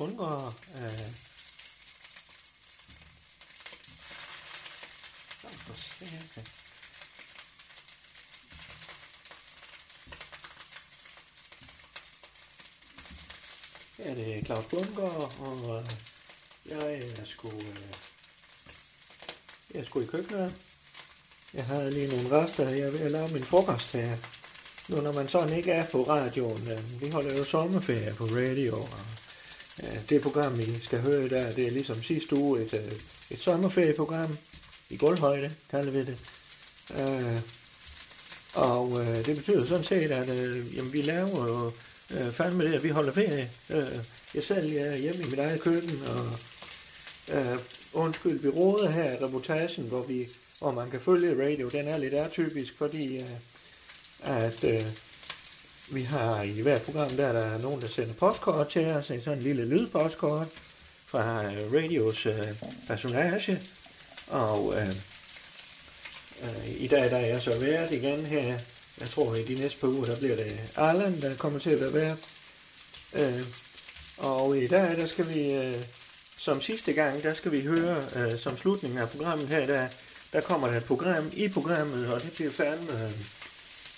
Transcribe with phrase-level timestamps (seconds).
[0.00, 0.10] Øh.
[0.74, 1.30] her
[5.50, 6.34] er det Claus Bundgaard.
[6.36, 6.42] Her.
[13.98, 15.90] Er det Claus Bundgaard, og øh,
[16.68, 17.76] jeg er sgu, øh,
[19.74, 20.54] jeg er sgu i køkkenet.
[21.54, 24.16] Jeg har lige nogle rester, jeg er ved at lave min frokost her.
[24.88, 28.82] Nu når man sådan ikke er på radioen, øh, vi holder jo sommerferie på radio,
[28.82, 29.13] og
[30.08, 32.92] det program, vi skal høre der, det er ligesom sidste uge et, øh,
[33.30, 34.38] et sommerferieprogram
[34.90, 36.18] i gulvhøjde, kalder vi det.
[36.96, 37.40] Øh,
[38.54, 41.72] og øh, det betyder sådan set, at øh, jamen, vi laver jo
[42.10, 43.50] øh, fandme det, at vi holder ferie.
[43.70, 43.98] Øh,
[44.34, 46.30] jeg selv jeg er hjemme i mit eget køkken, og
[47.36, 47.58] øh,
[47.92, 51.68] undskyld, vi råder her i reportagen, hvor, vi, hvor man kan følge radio.
[51.68, 53.30] Den er lidt atypisk, fordi øh,
[54.22, 54.86] at øh,
[55.92, 59.20] vi har i hvert program, der er der nogen, der sender postkort til os, en
[59.22, 60.48] sådan en lille lydpostkort
[61.06, 62.48] fra øh, radios øh,
[62.86, 63.60] personage.
[64.28, 64.88] Og øh,
[66.42, 68.58] øh, i dag der er jeg så været igen her.
[69.00, 71.80] Jeg tror, i de næste par uger, der bliver det Allan, der kommer til at
[71.80, 72.18] være vært.
[73.12, 73.46] Øh,
[74.18, 75.76] og i dag, der skal vi, øh,
[76.38, 79.88] som sidste gang, der skal vi høre, øh, som slutningen af programmet her, der,
[80.32, 83.04] der kommer der et program i programmet, og det bliver fandme...
[83.04, 83.10] Øh,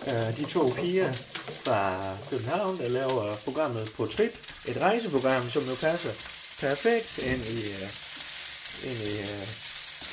[0.07, 1.13] Øh, de to piger
[1.65, 4.35] fra København, der laver programmet på Trip,
[4.65, 6.11] et rejseprogram, som jo passer
[6.61, 7.89] perfekt ind i, øh,
[8.85, 9.47] ind i øh,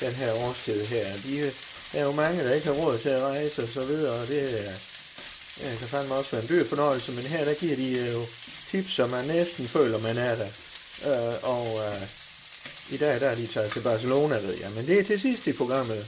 [0.00, 1.06] den her årstid her.
[1.24, 1.52] De,
[1.92, 4.28] der er jo mange, der ikke har råd til at rejse og så videre, og
[4.28, 4.72] det
[5.78, 8.26] kan fandme også være en dyr fornøjelse, men her der giver de jo
[8.70, 10.48] tips, som man næsten føler, man er der.
[11.04, 11.82] Uh, og
[12.90, 15.46] i dag der er de taget til Barcelona, ved jeg, men det er til sidst
[15.46, 16.06] i programmet.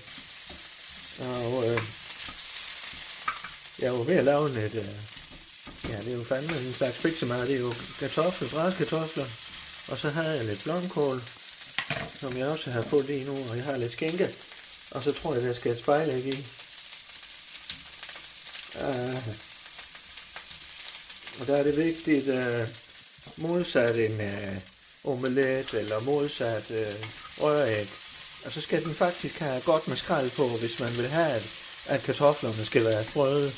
[1.21, 1.81] Og øh,
[3.79, 4.89] jeg var ved at lave lidt, øh,
[5.89, 9.27] ja, det er jo fandme en slags fiksemad, det er jo kartofler, bræskartofler,
[9.89, 11.23] og så havde jeg lidt blomkål,
[12.21, 14.35] som jeg også har fået i nu, og jeg har lidt skænke,
[14.91, 16.47] og så tror jeg, der skal et spejlæg i.
[18.75, 19.29] Uh,
[21.41, 22.69] og der er det vigtigt, uh,
[23.37, 27.09] modsat en uh, omelet, eller modsat uh,
[27.39, 27.89] røræg,
[28.45, 31.49] og så skal den faktisk have godt med skrald på, hvis man vil have, at,
[31.87, 33.53] at kartoflerne skal være sprøde.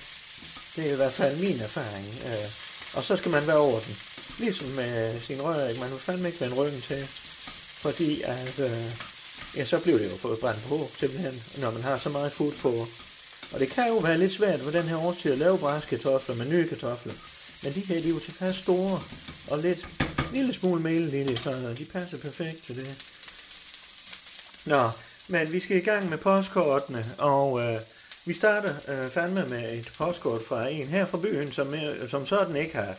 [0.78, 2.06] Det er i hvert fald min erfaring.
[2.26, 2.50] Øh,
[2.94, 3.96] og så skal man være over den.
[4.38, 5.78] Ligesom med sin røræg.
[5.78, 7.06] Man vil fandme ikke vende ryggen til.
[7.82, 8.90] Fordi at, øh,
[9.56, 12.52] ja, så bliver det jo fået brændt på, simpelthen, når man har så meget fod
[12.52, 12.86] på.
[13.52, 16.46] Og det kan jo være lidt svært for den her årstid at lave bræskartofler med
[16.46, 17.14] nye kartofler.
[17.62, 19.02] Men de her, de er jo tilpas store
[19.48, 19.88] og lidt,
[20.32, 22.94] lille smule mel så de passer perfekt til det.
[24.64, 24.90] Nå,
[25.28, 27.80] men vi skal i gang med postkortene, og øh,
[28.28, 32.26] vi starter øh, fandme med et postkort fra en her fra byen, som, øh, som
[32.26, 32.94] sådan ikke har...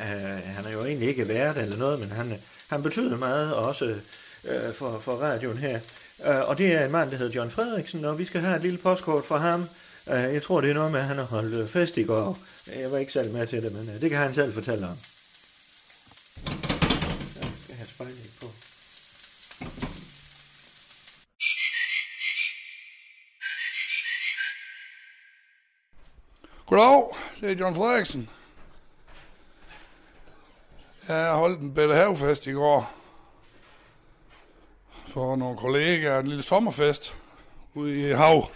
[0.00, 2.34] Øh, han er jo egentlig ikke været eller noget, men han,
[2.68, 3.84] han betyder meget også
[4.44, 5.80] øh, for, for radioen her.
[6.26, 8.62] Øh, og det er en mand, der hedder John Frederiksen, og vi skal have et
[8.62, 9.68] lille postkort fra ham.
[10.10, 12.38] Øh, jeg tror, det er noget med, at han har holdt fest i går.
[12.76, 14.96] Jeg var ikke selv med til det, men øh, det kan han selv fortælle om.
[26.68, 28.30] Goddag, det er John Frederiksen.
[31.08, 32.90] Jeg holdt en bedre havefest i går.
[35.06, 37.14] For nogle kollegaer, en lille sommerfest
[37.74, 38.50] ude i hav.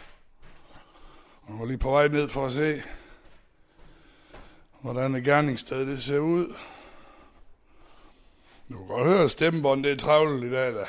[1.43, 2.83] Og var lige på vej ned for at se,
[4.81, 6.55] hvordan et gerningssted det ser ud.
[8.69, 10.87] Du kan godt høre, at stemmebånd det er travlt i dag, da.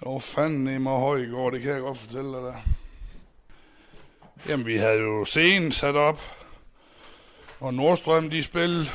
[0.00, 2.56] Det var fanden i mig høj i går, det kan jeg godt fortælle dig der.
[4.48, 6.20] Jamen, vi havde jo scenen sat op,
[7.60, 8.86] og Nordstrøm, de spillede,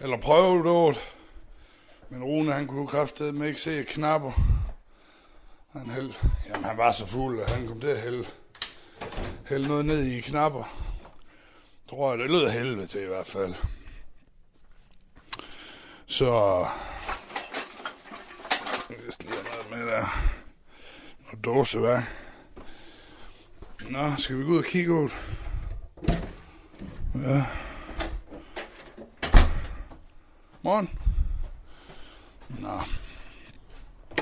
[0.00, 1.00] eller prøvede det,
[2.08, 4.32] men Rune, han kunne kraftedeme ikke se knapper.
[5.72, 6.12] Han, held,
[6.48, 8.26] jamen, han var så fuld, at han kom til at hælde,
[9.48, 10.64] hælde noget ned i knapper.
[11.90, 13.54] Tror jeg, det lød helvede til i hvert fald.
[16.06, 16.66] Så...
[18.90, 20.06] Jeg skal lige have noget med der.
[21.24, 22.23] Noget dåseværk.
[23.90, 25.08] Nå, skal vi gå ud og kigge ud?
[27.14, 27.44] Ja.
[30.62, 30.90] Morgen.
[32.48, 32.80] Nå.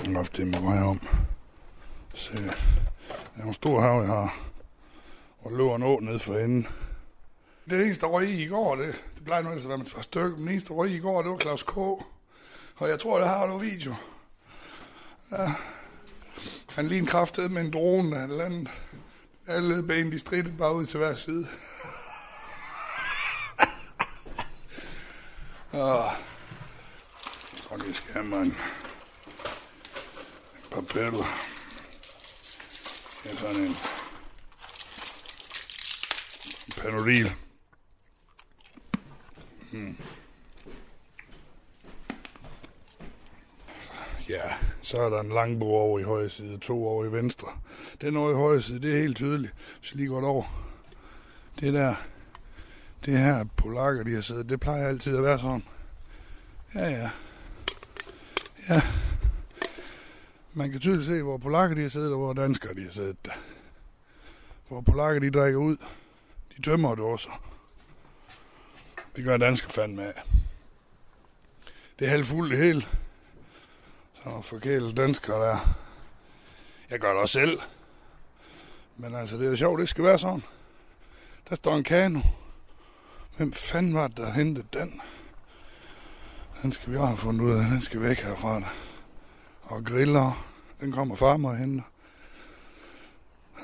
[0.04, 1.00] Jeg har det med mig om.
[2.14, 2.32] Se.
[2.36, 2.54] Det
[3.38, 4.36] er en stor hav, jeg har.
[5.42, 6.66] Og løber en å ned for enden.
[7.70, 9.86] Det eneste, der røg i i går, det, det plejer nu ellers at være med
[9.86, 11.76] et stykke, stykker, men det eneste, der røg i i går, det var Claus K.
[11.76, 13.94] Og jeg tror, det har du video.
[15.30, 15.52] Ja.
[16.68, 18.70] Han lige en kraftet med en drone, der han landet.
[19.46, 21.48] Alle ben, de stridte bare ud til hver side.
[25.72, 26.12] Og
[27.52, 28.54] jeg tror, det skal have mig en, en
[30.70, 31.26] par piller.
[33.24, 33.76] Ja, sådan en,
[36.66, 37.32] en Panodil.
[39.72, 39.96] Hmm.
[44.28, 44.54] Ja,
[44.92, 47.48] så er der en lang bro over i højre side, to over i venstre.
[48.00, 50.72] Den over i højre side, det er helt tydeligt, hvis lige godt over.
[51.60, 51.94] Det der,
[53.04, 55.64] det her polakker, de har siddet, det plejer altid at være sådan.
[56.74, 57.10] Ja, ja.
[58.68, 58.82] Ja.
[60.52, 63.28] Man kan tydeligt se, hvor polakker de har siddet, og hvor danskere de har siddet.
[64.68, 65.76] Hvor polakker de drikker ud.
[66.56, 67.42] De tømmer dåser.
[69.16, 70.22] Det gør danskere fandme af.
[71.98, 72.86] Det er halvfuldt det hele.
[74.22, 75.76] Så nogle forkælet danskere der.
[76.90, 77.58] Jeg gør det også selv.
[78.96, 80.42] Men altså, det er jo sjovt, det skal være sådan.
[81.48, 82.20] Der står en kano.
[83.36, 85.00] Hvem fanden var det, der hentede den?
[86.62, 87.64] Den skal vi også have fundet ud af.
[87.64, 88.60] Den skal væk herfra.
[88.60, 88.74] Der.
[89.62, 90.46] Og griller.
[90.80, 91.84] Den kommer far mig hen.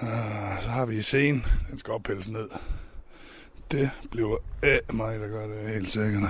[0.03, 1.47] Uh, ah, så har vi scenen.
[1.71, 2.49] Den skal ophældes ned.
[3.71, 6.23] Det bliver af mig, der gør det helt sikkert.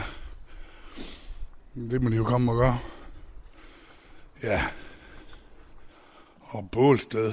[1.74, 2.78] Det må de jo komme og gøre.
[4.42, 4.66] Ja.
[6.40, 7.32] Og bålsted.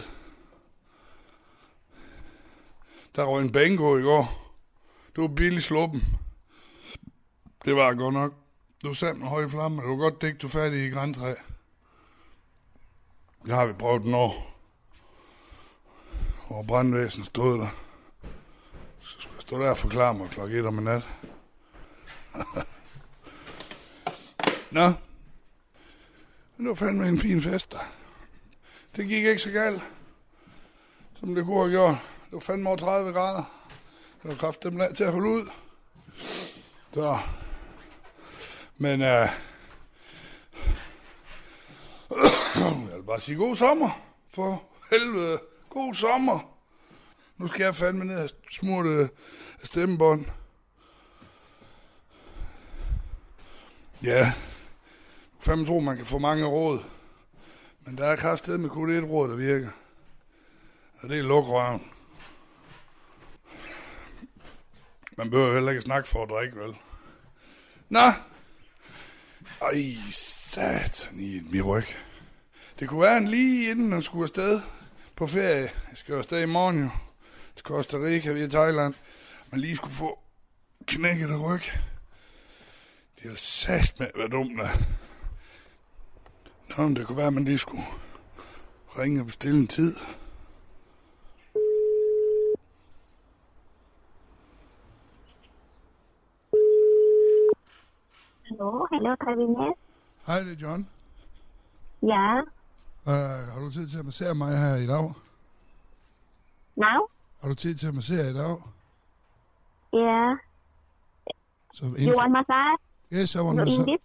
[3.15, 4.53] Der var en bingo i går.
[5.15, 6.03] Det var billig sluppen.
[7.65, 8.33] Det var godt nok.
[8.83, 9.81] Du satte med høje flamme.
[9.81, 11.33] Det var godt dæk, du færdig i græntræ.
[13.45, 14.59] Det har vi prøvet den år.
[16.47, 17.67] Og brandvæsen stod der.
[18.99, 21.07] Så skulle jeg stå der og forklare mig klokken et om nat.
[24.71, 24.93] Nå.
[26.57, 27.91] Men det var fandme en fin fest der.
[28.95, 29.81] Det gik ikke så galt,
[31.19, 31.95] som det kunne have gjort.
[32.25, 33.71] Det var fandme over 30 grader.
[34.23, 35.49] Det var kraft dem til at holde ud.
[36.93, 37.19] Så.
[38.77, 39.07] Men øh,
[42.89, 44.01] jeg vil bare sige god sommer.
[44.33, 45.39] For helvede.
[45.69, 46.39] God sommer.
[47.37, 49.09] Nu skal jeg fandme ned og smurte
[49.63, 50.25] stemmebånd.
[54.03, 54.54] Ja, Yeah
[55.45, 56.83] fandme tro, man kan få mange råd.
[57.81, 59.69] Men der er kraftedet med kun et råd, der virker.
[60.99, 61.91] Og det er lukrøven.
[65.17, 66.75] Man behøver heller ikke snakke for at drikke, vel?
[67.89, 68.11] Nå!
[69.61, 71.85] Ej, satan i min ryg.
[72.79, 74.61] Det kunne være en lige inden man skulle afsted
[75.15, 75.61] på ferie.
[75.61, 76.89] Jeg skal jo afsted i morgen jo.
[77.55, 78.93] Til Costa Rica via Thailand.
[79.51, 80.19] Man lige skulle få
[80.85, 81.61] knækket ryg.
[83.23, 84.69] Det er sat med at dumt er.
[86.77, 87.83] Nå, det kunne være, at man lige skulle
[88.99, 89.95] ringe og bestille en tid.
[98.47, 99.73] Hallo, hallo, kabinet.
[100.27, 100.89] Hej, det er John.
[102.03, 102.41] Ja,
[103.07, 103.11] Uh,
[103.53, 105.13] har du tid til at massere mig her i dag?
[106.75, 107.07] now?
[107.41, 108.57] Har du tid til at massere i dag?
[109.95, 110.37] Yeah.
[111.73, 112.77] Så You want massage?
[113.13, 113.97] Yes, I want No massage.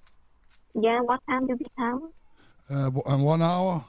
[0.84, 2.12] Yeah, what time do you come?
[2.70, 3.84] Uh, and one hour?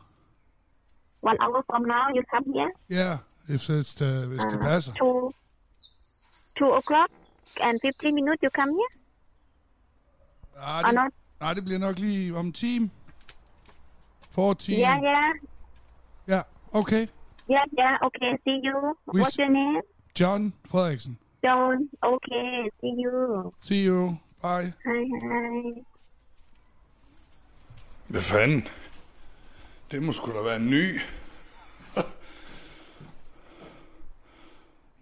[1.22, 2.72] One hour from now, you come here?
[2.90, 4.94] Yeah, if it's the, hvis det Uh, passer.
[4.94, 5.32] Two,
[6.58, 7.10] two o'clock
[7.62, 8.94] and 15 minutes, you come here?
[10.56, 11.12] Nej, Or det, not?
[11.40, 12.90] nej, det bliver nok lige om en time.
[14.32, 14.74] 14.
[14.74, 15.30] Yeah, yeah.
[16.28, 17.08] Ja, okay.
[17.50, 18.96] Yeah, yeah, okay, see you.
[19.14, 19.82] We What's your name?
[20.20, 21.18] John Frederiksen.
[21.44, 21.90] John.
[22.04, 23.54] Okay, see you.
[23.62, 24.18] See you.
[24.42, 24.74] Bye.
[24.86, 25.84] Hi, hi.
[28.12, 28.68] Hvad fanden?
[29.92, 31.00] Det må sgu da være en ny.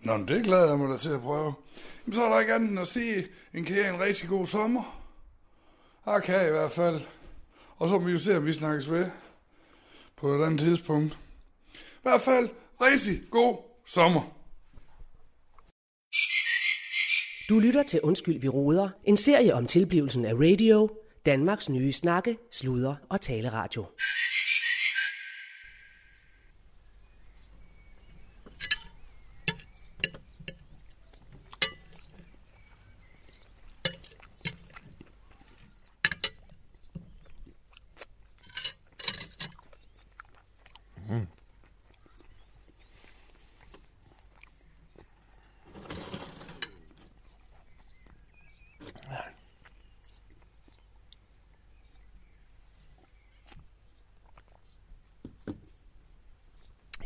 [0.02, 1.54] Nå, men det glæder jeg mig da til at prøve.
[2.06, 5.04] Jamen, så er der ikke andet end at sige, en kære en rigtig god sommer.
[6.06, 7.02] Her kan jeg i hvert fald.
[7.78, 9.06] Og så må vi jo se, om vi snakkes ved
[10.16, 11.18] på et andet tidspunkt.
[11.74, 12.50] I hvert fald,
[12.82, 14.22] rigtig god sommer.
[17.50, 20.90] Du lytter til Undskyld, vi råder, en serie om tilblivelsen af radio,
[21.26, 23.86] Danmarks nye snakke, sludre og taleradio.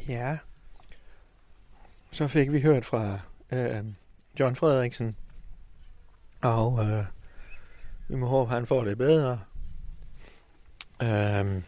[0.07, 0.38] Ja.
[2.12, 3.19] Så fik vi hørt fra
[3.51, 3.83] øh,
[4.39, 5.17] John Frederiksen.
[6.41, 7.05] Og øh,
[8.07, 9.39] vi må håbe, han får det bedre.
[11.01, 11.62] Øh,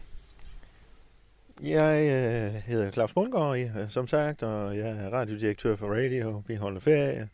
[1.62, 6.42] jeg øh, hedder Claus Bundgaard, øh, som sagt, og jeg er radiodirektør for Radio.
[6.46, 7.28] Vi holder ferie.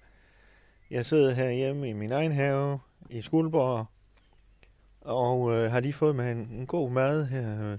[0.91, 2.79] Jeg sidder her hjemme i min egen have
[3.11, 3.87] i Skuldborg,
[5.01, 7.79] og øh, har lige fået mig en, en god mad her.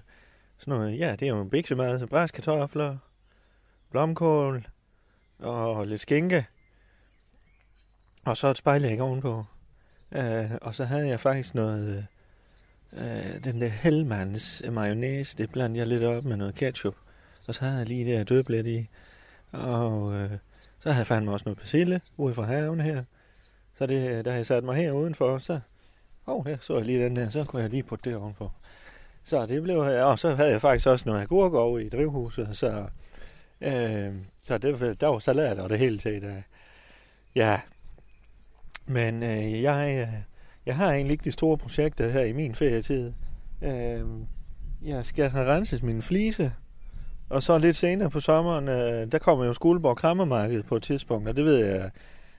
[0.57, 2.97] Sådan noget, ja, det er jo en biksemad, bræskartofler,
[3.93, 4.67] blomkål
[5.39, 6.45] og lidt skinke.
[8.25, 9.45] Og så et spejlæg ovenpå.
[10.11, 12.07] Øh, og så havde jeg faktisk noget,
[12.97, 16.95] Øh, den der Hellmans mayonnaise, det blandede jeg lidt op med noget ketchup.
[17.47, 18.89] Og så havde jeg lige det her dødblæt i.
[19.51, 20.29] Og øh,
[20.79, 23.03] så havde jeg fandme også noget persille ude fra haven her.
[23.77, 25.59] Så det, da jeg satte mig her udenfor, så,
[26.25, 28.51] oh, her så jeg lige den der, så kunne jeg lige putte det ovenpå.
[29.25, 32.85] Så det blev, og så havde jeg faktisk også noget agurk over i drivhuset, så
[33.63, 36.23] Øh, så det, der var salat og det hele taget.
[36.23, 36.41] Øh.
[37.35, 37.59] Ja,
[38.85, 40.13] men øh, jeg, øh,
[40.65, 43.13] jeg har egentlig ikke de store projekter her i min ferietid.
[43.61, 44.01] Øh,
[44.85, 46.53] jeg skal have renset min flise,
[47.29, 51.29] og så lidt senere på sommeren, øh, der kommer jo Skuldborg Krammermarked på et tidspunkt,
[51.29, 51.89] og det ved jeg,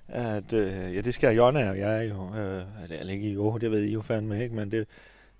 [0.08, 3.82] at øh, ja, det skal Jonna og jeg jo, øh, eller ikke jo, det ved
[3.82, 4.86] I jo fandme ikke, men det,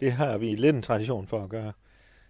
[0.00, 1.72] det har vi lidt en tradition for at gøre.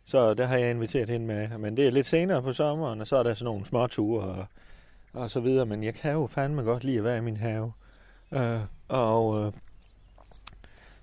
[0.06, 1.58] Så der har jeg inviteret hende med.
[1.58, 4.24] Men det er lidt senere på sommeren, og så er der sådan nogle små ture
[4.24, 4.46] og,
[5.12, 5.66] og så videre.
[5.66, 7.72] Men jeg kan jo fandme godt lide at være i min have.
[8.32, 9.52] Øh, og øh,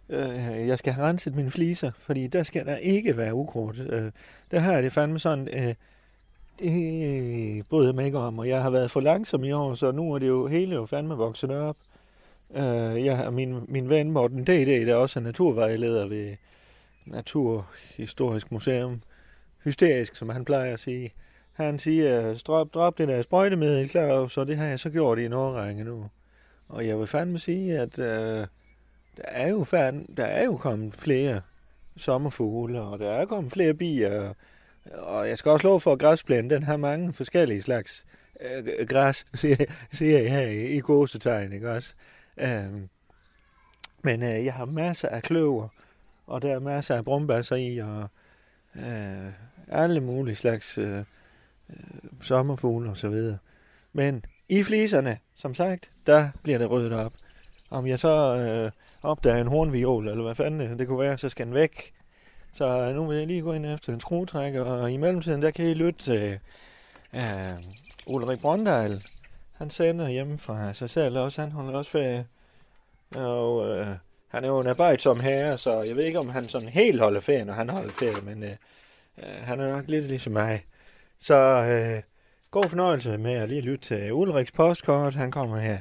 [0.09, 3.79] øh jeg skal have renset mine fliser, fordi der skal der ikke være ukrudt.
[3.79, 4.11] Øh,
[4.51, 5.47] der her er det fandme sådan...
[5.53, 5.75] Øh,
[6.59, 10.13] det bryder mig ikke om, og jeg har været for langsom i år, så nu
[10.13, 11.77] er det jo hele jo fandme vokset op.
[12.55, 16.35] Øh, jeg har min, min ven Morten D.D., der også er naturvejleder ved,
[17.05, 19.01] Naturhistorisk Museum,
[19.63, 21.13] hysterisk, som han plejer at sige.
[21.53, 25.25] Han siger, drop, drop det der sprøjtemiddel, klar, så det har jeg så gjort i
[25.25, 26.09] en årrække nu.
[26.69, 28.47] Og jeg vil fandme sige, at øh,
[29.17, 31.41] der, er jo fandme, der er jo kommet flere
[31.97, 34.33] sommerfugle, og der er kommet flere bier,
[34.91, 38.05] og jeg skal også love for, at græsplænen, den har mange forskellige slags
[38.41, 41.93] øh, græs, siger, siger jeg her i, i gåsetegn, ikke også?
[42.37, 42.65] Øh,
[44.03, 45.67] men øh, jeg har masser af kløver,
[46.27, 48.09] og der er masser af brumbasser i, og
[48.75, 49.31] øh,
[49.67, 50.97] alle mulige slags øh,
[51.69, 51.75] øh,
[52.21, 53.37] sommerfugle og så videre.
[53.93, 57.13] Men i fliserne, som sagt, der bliver det ryddet op.
[57.69, 58.71] Om jeg så øh,
[59.03, 61.93] opdager en hornviol, eller hvad fanden det kunne være, så skal den væk.
[62.53, 65.51] Så øh, nu vil jeg lige gå ind efter en skruetrækker, og i mellemtiden, der
[65.51, 66.39] kan I lytte til
[67.15, 67.59] øh,
[68.07, 69.03] Ulrik Brøndal.
[69.53, 72.25] Han sender hjemme fra sig selv også, han holder også ferie.
[73.15, 73.95] Og øh,
[74.31, 77.21] han er jo en arbejdsom herre, så jeg ved ikke, om han sådan helt holder
[77.21, 78.55] ferie, når han holder ferie, men øh,
[79.17, 80.61] øh, han er nok lidt ligesom mig.
[81.19, 82.01] Så øh,
[82.51, 85.15] god fornøjelse med at lige lytte til Ulriks postkort.
[85.15, 85.77] Han kommer her.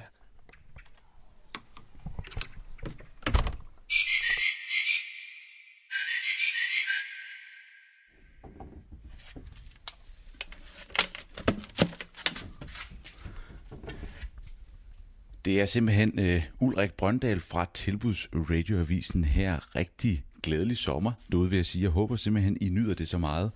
[15.50, 19.76] Det er simpelthen øh, Ulrik Brøndal fra Tilbuds Radioavisen her.
[19.76, 21.82] Rigtig glædelig sommer Noget vil jeg sige.
[21.82, 23.50] Jeg håber simpelthen, I nyder det så meget.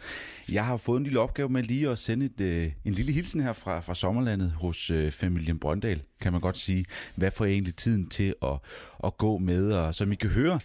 [0.52, 3.40] Jeg har fået en lille opgave med lige at sende et, øh, en lille hilsen
[3.40, 6.84] her fra, fra sommerlandet hos øh, familien Brøndal, kan man godt sige.
[7.14, 8.58] Hvad får jeg egentlig tiden til at,
[9.04, 9.72] at gå med?
[9.72, 10.60] Og som I kan høre,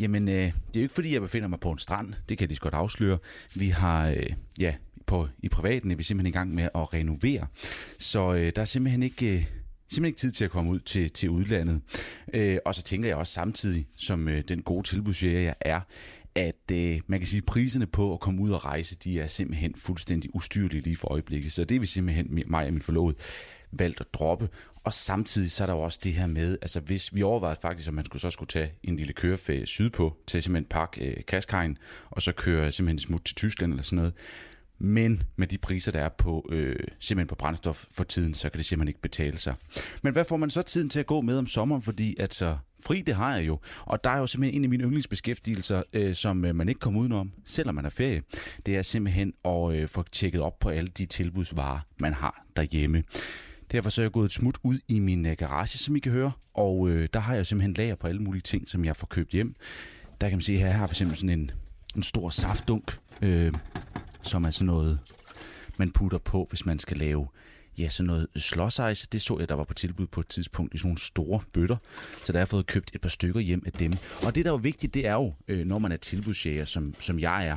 [0.00, 2.14] jamen øh, det er jo ikke fordi, jeg befinder mig på en strand.
[2.28, 3.18] Det kan de godt afsløre.
[3.54, 4.26] Vi har, øh,
[4.58, 4.74] ja,
[5.06, 7.46] på, i privaten er vi simpelthen i gang med at renovere.
[7.98, 9.34] Så øh, der er simpelthen ikke...
[9.34, 9.44] Øh,
[9.88, 11.80] simpelthen ikke tid til at komme ud til, til udlandet.
[12.34, 15.80] Øh, og så tænker jeg også samtidig, som øh, den gode tilbudsjæger jeg er,
[16.34, 19.26] at øh, man kan sige, at priserne på at komme ud og rejse, de er
[19.26, 21.52] simpelthen fuldstændig ustyrlige lige for øjeblikket.
[21.52, 23.16] Så det vil simpelthen mig og min forlovede
[23.72, 24.48] valgt at droppe.
[24.84, 27.88] Og samtidig så er der jo også det her med, altså hvis vi overvejede faktisk,
[27.88, 31.76] at man skulle, så skulle tage en lille køreferie sydpå, til simpelthen pakke øh, Kaskheim,
[32.10, 34.12] og så køre simpelthen smut til Tyskland eller sådan noget.
[34.78, 38.58] Men med de priser, der er på, øh, simpelthen på brændstof for tiden, så kan
[38.58, 39.54] det simpelthen ikke betale sig.
[40.02, 41.82] Men hvad får man så tiden til at gå med om sommeren?
[41.82, 43.58] Fordi altså, fri det har jeg jo.
[43.80, 47.00] Og der er jo simpelthen en af mine yndlingsbeskæftigelser, øh, som øh, man ikke kommer
[47.00, 48.22] udenom, selvom man er ferie.
[48.66, 53.02] Det er simpelthen at øh, få tjekket op på alle de tilbudsvarer, man har derhjemme.
[53.72, 56.12] Derfor så er jeg gået et smut ud i min øh, garage, som I kan
[56.12, 56.32] høre.
[56.54, 59.30] Og øh, der har jeg simpelthen lager på alle mulige ting, som jeg får købt
[59.30, 59.54] hjem.
[60.20, 61.50] Der kan man se, at jeg har for eksempel sådan en,
[61.96, 63.52] en stor saftdunk, øh,
[64.24, 64.98] som er sådan noget,
[65.76, 67.28] man putter på, hvis man skal lave
[67.78, 69.06] ja, sådan noget slåsejs.
[69.06, 71.76] Det så jeg, der var på tilbud på et tidspunkt i sådan nogle store bøtter.
[72.24, 73.92] Så der har jeg fået købt et par stykker hjem af dem.
[74.22, 76.94] Og det, der er jo vigtigt, det er jo, øh, når man er tilbudsjæger, som,
[77.00, 77.56] som jeg er,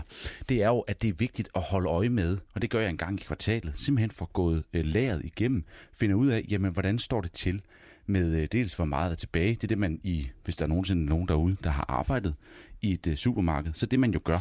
[0.50, 2.90] det er jo, at det er vigtigt at holde øje med, og det gør jeg
[2.90, 5.64] en gang i kvartalet, simpelthen for gået øh, lageret igennem,
[6.00, 7.62] finder ud af, jamen, hvordan står det til
[8.06, 9.56] med øh, dels hvor meget der er tilbage.
[9.56, 12.36] Det er det, man i, hvis der er nogensinde nogen derude, der har arbejdet
[12.82, 14.40] i et øh, supermarked, så det man jo gør,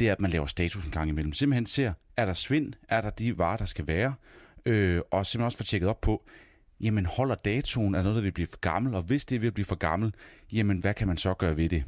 [0.00, 1.32] det er, at man laver status en gang imellem.
[1.32, 4.14] Simpelthen ser, er der svind, er der de varer, der skal være,
[4.66, 6.24] øh, og simpelthen også få tjekket op på,
[6.80, 9.64] jamen holder datoen, af noget, der vil blive for gammel, og hvis det vil blive
[9.64, 10.14] for gammel,
[10.52, 11.84] jamen hvad kan man så gøre ved det?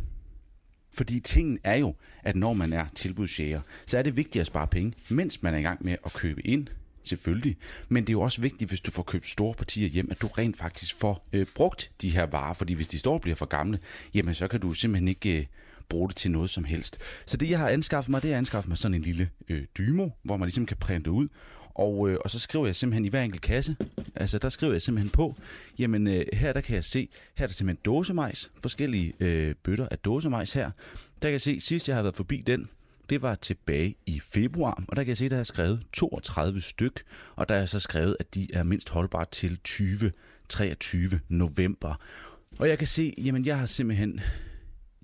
[0.94, 4.66] Fordi tingen er jo, at når man er tilbudsjæger, så er det vigtigt at spare
[4.66, 6.66] penge, mens man er i gang med at købe ind,
[7.02, 7.56] selvfølgelig.
[7.88, 10.26] Men det er jo også vigtigt, hvis du får købt store partier hjem, at du
[10.26, 12.54] rent faktisk får øh, brugt de her varer.
[12.54, 13.78] Fordi hvis de står og bliver for gamle,
[14.14, 15.46] jamen så kan du simpelthen ikke øh,
[15.88, 16.98] bruge det til noget som helst.
[17.26, 19.64] Så det, jeg har anskaffet mig, det er at anskaffe mig sådan en lille øh,
[19.78, 21.28] dymo, hvor man ligesom kan printe ud.
[21.74, 23.76] Og, øh, og så skriver jeg simpelthen i hver enkelt kasse,
[24.14, 25.36] altså der skriver jeg simpelthen på,
[25.78, 29.88] jamen øh, her der kan jeg se, her er der simpelthen dåsemajs, forskellige øh, bøtter
[29.90, 30.70] af dåsemajs her.
[31.22, 32.68] Der kan jeg se, sidst jeg har været forbi den,
[33.10, 37.02] det var tilbage i februar, og der kan jeg se, der er skrevet 32 styk,
[37.36, 40.12] og der er så skrevet, at de er mindst holdbare til 20
[40.48, 41.94] 23 november.
[42.58, 44.20] Og jeg kan se, jamen jeg har simpelthen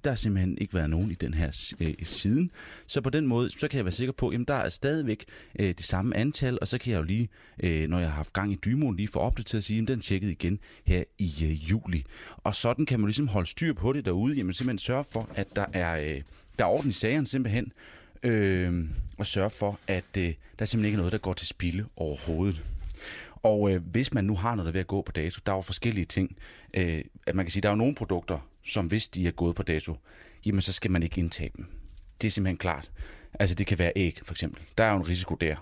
[0.04, 2.50] der har simpelthen ikke været nogen i den her øh, siden.
[2.86, 5.24] Så på den måde, så kan jeg være sikker på, at der er stadigvæk
[5.58, 7.28] øh, det samme antal, og så kan jeg jo lige,
[7.62, 10.00] øh, når jeg har haft gang i dymoen, lige få opdateret og sige, at den
[10.00, 12.04] tjekkede igen her i øh, juli.
[12.36, 15.56] Og sådan kan man ligesom holde styr på det derude, jamen simpelthen sørge for, at
[15.56, 16.22] der er, øh,
[16.58, 17.72] der er orden i sagerne simpelthen,
[18.22, 18.84] øh,
[19.18, 22.62] og sørge for, at øh, der simpelthen ikke noget, der går til spilde overhovedet.
[23.42, 25.52] Og øh, hvis man nu har noget, der er ved at gå på dato, der
[25.52, 26.36] er jo forskellige ting.
[26.74, 29.56] Øh, at man kan sige, der er jo nogle produkter, som hvis de er gået
[29.56, 29.96] på dato,
[30.46, 31.66] jamen så skal man ikke indtage dem.
[32.20, 32.90] Det er simpelthen klart.
[33.40, 34.62] Altså det kan være æg, for eksempel.
[34.78, 35.56] Der er jo en risiko der.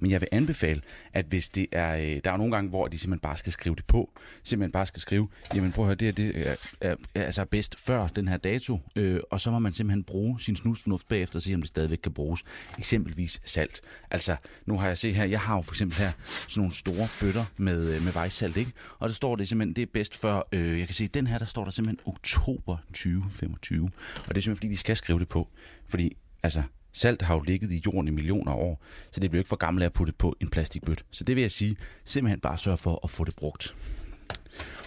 [0.00, 2.98] Men jeg vil anbefale, at hvis det er, øh, der er nogle gange, hvor de
[2.98, 4.10] simpelthen bare skal skrive det på,
[4.42, 7.44] simpelthen bare skal skrive, jamen prøv at høre, det, her, det er, er, er altså
[7.44, 11.38] bedst før den her dato, øh, og så må man simpelthen bruge sin snusfornuft bagefter
[11.38, 12.44] og se, om det stadigvæk kan bruges.
[12.78, 13.80] Eksempelvis salt.
[14.10, 16.12] Altså, nu har jeg set her, jeg har jo for eksempel her
[16.48, 18.72] sådan nogle store bøtter med, øh, med vejsalt, ikke?
[18.98, 21.38] Og der står det simpelthen, det er bedst før, øh, jeg kan se, den her,
[21.38, 23.84] der står der simpelthen oktober 2025.
[23.84, 25.48] Og det er simpelthen, fordi de skal skrive det på.
[25.88, 26.62] Fordi, altså,
[26.92, 29.56] Salt har jo ligget i jorden i millioner af år, så det bliver ikke for
[29.56, 31.04] gammelt at putte på en plastikbøt.
[31.10, 33.74] Så det vil jeg sige, simpelthen bare sørge for at få det brugt.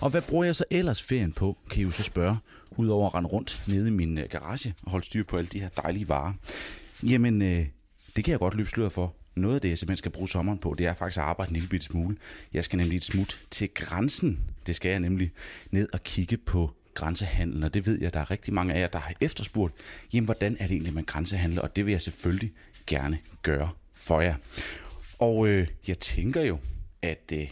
[0.02, 2.38] Og hvad bruger jeg så ellers ferien på, kan I jo så spørge,
[2.72, 5.60] udover at rende rundt nede i min øh, garage og holde styr på alle de
[5.60, 6.34] her dejlige varer.
[7.04, 7.66] Jamen, øh,
[8.16, 9.16] det kan jeg godt løbe sløret for.
[9.36, 11.54] Noget af det, jeg simpelthen skal bruge sommeren på, det er faktisk at arbejde en
[11.54, 12.18] lille bitte smule.
[12.54, 14.40] Jeg skal nemlig et smut til grænsen.
[14.66, 15.32] Det skal jeg nemlig
[15.72, 18.88] ned og kigge på grænsehandlen, og det ved jeg, der er rigtig mange af jer,
[18.88, 19.74] der har efterspurgt,
[20.14, 22.52] jamen hvordan er det egentlig, man grænsehandler, og det vil jeg selvfølgelig
[22.88, 24.36] gerne gøre for jer.
[25.20, 26.60] Og øh, jeg tænker jo,
[27.02, 27.50] at øh,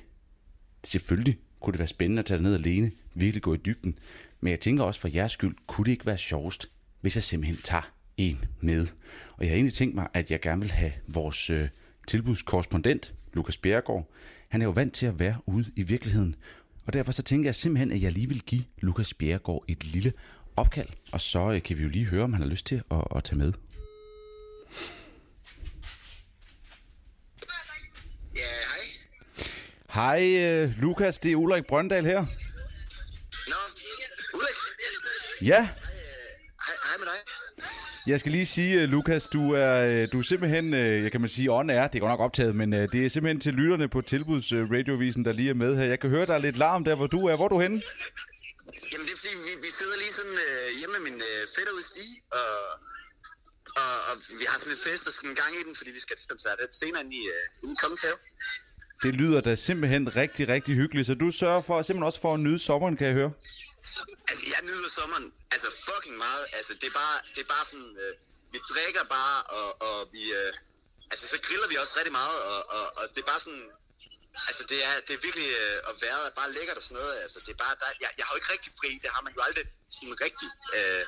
[0.83, 3.99] selvfølgelig kunne det være spændende at tage ned alene, virkelig gå i dybden,
[4.41, 6.69] men jeg tænker også for jeres skyld, kunne det ikke være sjovest,
[7.01, 8.87] hvis jeg simpelthen tager en med.
[9.37, 11.69] Og jeg har egentlig tænkt mig, at jeg gerne vil have vores øh,
[12.07, 14.11] tilbudskorrespondent, Lukas Bjergård,
[14.49, 16.35] han er jo vant til at være ude i virkeligheden,
[16.89, 20.13] og derfor så tænker jeg simpelthen, at jeg lige vil give Lukas Bjerregaard et lille
[20.55, 23.03] opkald, og så øh, kan vi jo lige høre, om han har lyst til at,
[23.15, 23.53] at tage med.
[28.35, 30.19] Ja, hej.
[30.19, 32.21] Hej uh, Lukas, det er Ulrik Brøndal her.
[33.47, 33.55] Nå,
[34.33, 34.55] Ulrik.
[35.41, 35.61] Ja,
[36.65, 37.38] Hej, hej med dig.
[38.09, 41.21] Jeg skal lige sige, uh, Lukas, du er, øh, du er simpelthen, uh, jeg kan
[41.21, 43.87] man sige, on air, det er godt nok optaget, men det er simpelthen til lytterne
[43.87, 45.83] på Tilbuds uh, Radiovisen, der lige er med her.
[45.83, 47.35] Jeg kan høre, der er lidt larm der, hvor du er.
[47.35, 47.81] Hvor er du henne?
[48.91, 51.73] Jamen, det er fordi, vi, vi sidder lige sådan øh, hjemme med min øh, fætter
[51.77, 52.53] ude i og,
[53.81, 56.01] og, og, vi har sådan lidt fest, og skal en gang i den, fordi vi
[56.05, 58.17] skal til koncert senere i, øh, Kongens Have.
[59.03, 62.39] Det lyder da simpelthen rigtig, rigtig hyggeligt, så du sørger for simpelthen også for at
[62.39, 63.31] nyde sommeren, kan jeg høre.
[64.29, 66.45] Altså, jeg nyder sommeren altså fucking meget.
[66.57, 68.13] Altså, det er bare, det er bare sådan, øh,
[68.53, 70.53] vi drikker bare, og, og vi, øh,
[71.11, 73.67] altså, så griller vi også rigtig meget, og, og, og det er bare sådan,
[74.47, 77.15] altså, det er, det er virkelig, øh, og vejret er bare lækkert og sådan noget.
[77.23, 79.33] Altså, det er bare, der, jeg, jeg har jo ikke rigtig fri, det har man
[79.37, 79.65] jo aldrig
[79.97, 80.49] sådan rigtig.
[80.77, 81.03] Øh,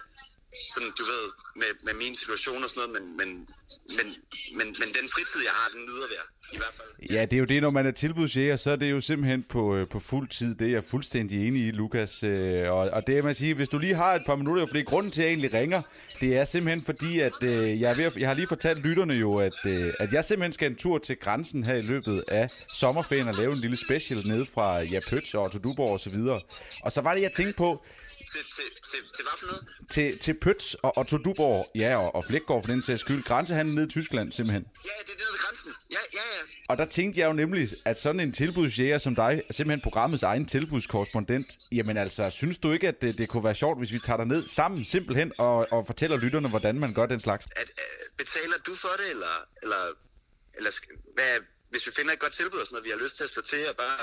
[0.73, 3.29] sådan, du ved, med, med min situation og sådan noget, men, men,
[3.97, 4.07] men,
[4.57, 7.09] men, men den fritid, jeg har, den nyder jeg i hvert fald.
[7.15, 9.75] Ja, det er jo det, når man er tilbudsjæger, så er det jo simpelthen på,
[9.75, 10.55] øh, på fuld tid.
[10.55, 12.23] Det er jeg fuldstændig enig i, Lukas.
[12.23, 14.83] Øh, og, og det er, man siger, hvis du lige har et par minutter, fordi
[14.83, 15.81] grunden til, at jeg egentlig ringer,
[16.19, 19.13] det er simpelthen fordi, at øh, jeg, er ved at, jeg har lige fortalt lytterne
[19.13, 22.47] jo, at, øh, at jeg simpelthen skal en tur til grænsen her i løbet af
[22.73, 26.09] sommerferien og lave en lille special ned fra ja, Pøts og til Duborg og så
[26.09, 26.41] videre.
[26.83, 27.85] Og så var det, jeg tænkte på,
[28.31, 29.63] til, til, til, til hvad for noget?
[29.89, 33.75] til, til Pøts og, og Duborg, ja, og, og Flækgaard for den til skyld, grænsehandel
[33.75, 34.63] ned i Tyskland simpelhen.
[34.63, 35.71] Ja, det er det nede ved grænsen.
[35.91, 36.41] Ja, ja, ja.
[36.69, 40.23] Og der tænkte jeg jo nemlig, at sådan en tilbudsjæger som dig, er simpelthen programmets
[40.23, 43.99] egen tilbudskorrespondent, jamen altså, synes du ikke, at det, det kunne være sjovt, hvis vi
[43.99, 47.47] tager dig ned sammen simpelthen og, og fortæller lytterne, hvordan man gør den slags?
[47.55, 49.81] At, øh, betaler du for det, eller, eller,
[50.57, 50.71] eller
[51.13, 51.39] hvad,
[51.69, 53.41] hvis vi finder et godt tilbud og sådan noget, vi har lyst til at slå
[53.41, 53.97] til og bare...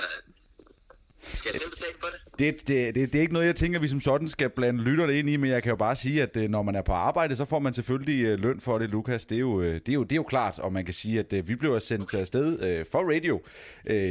[1.34, 2.38] Skal jeg selv betale for det?
[2.38, 5.18] Det, det, det, det er ikke noget, jeg tænker, vi som sådan skal blande lytterne
[5.18, 7.36] ind i, men jeg kan jo bare sige, at øh, når man er på arbejde,
[7.36, 9.26] så får man selvfølgelig øh, løn for det, Lukas.
[9.26, 11.18] Det er jo, øh, det er jo, det er jo klart, og man kan sige,
[11.18, 13.42] at vi blev sendt afsted for radio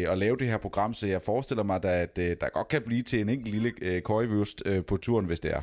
[0.09, 3.19] og lave det her program, så jeg forestiller mig, at der godt kan blive til
[3.19, 5.61] en enkelt lille køjevøst på turen, hvis det er.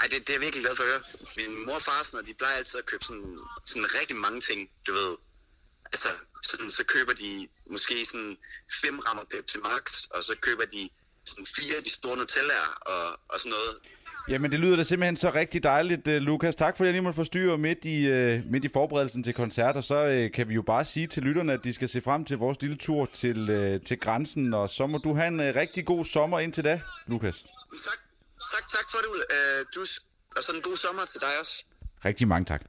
[0.00, 1.02] Ej, det, det er jeg virkelig glad for at høre.
[1.38, 4.60] Min mor og far, sådan, de plejer altid at købe sådan, sådan rigtig mange ting,
[4.86, 5.12] du ved.
[6.76, 8.36] Så køber de måske sådan
[8.82, 10.82] fem rammer Pepsi Max, og så køber de
[11.24, 13.74] sådan fire af de store Nutellaer og, og sådan noget.
[14.28, 16.56] Jamen, det lyder da simpelthen så rigtig dejligt, øh, Lukas.
[16.56, 19.76] Tak for, at jeg lige måtte forstyrre midt i, øh, midt i forberedelsen til koncert,
[19.76, 22.24] og så øh, kan vi jo bare sige til lytterne, at de skal se frem
[22.24, 23.46] til vores lille tur til,
[23.86, 27.36] til grænsen, og så må du have en rigtig god sommer indtil da, Lukas.
[27.42, 27.98] Tak,
[28.52, 29.24] tak, tak for det, Ulle.
[29.74, 29.80] Du,
[30.36, 31.64] og sådan en god sommer til dig også.
[32.04, 32.62] Rigtig mange tak.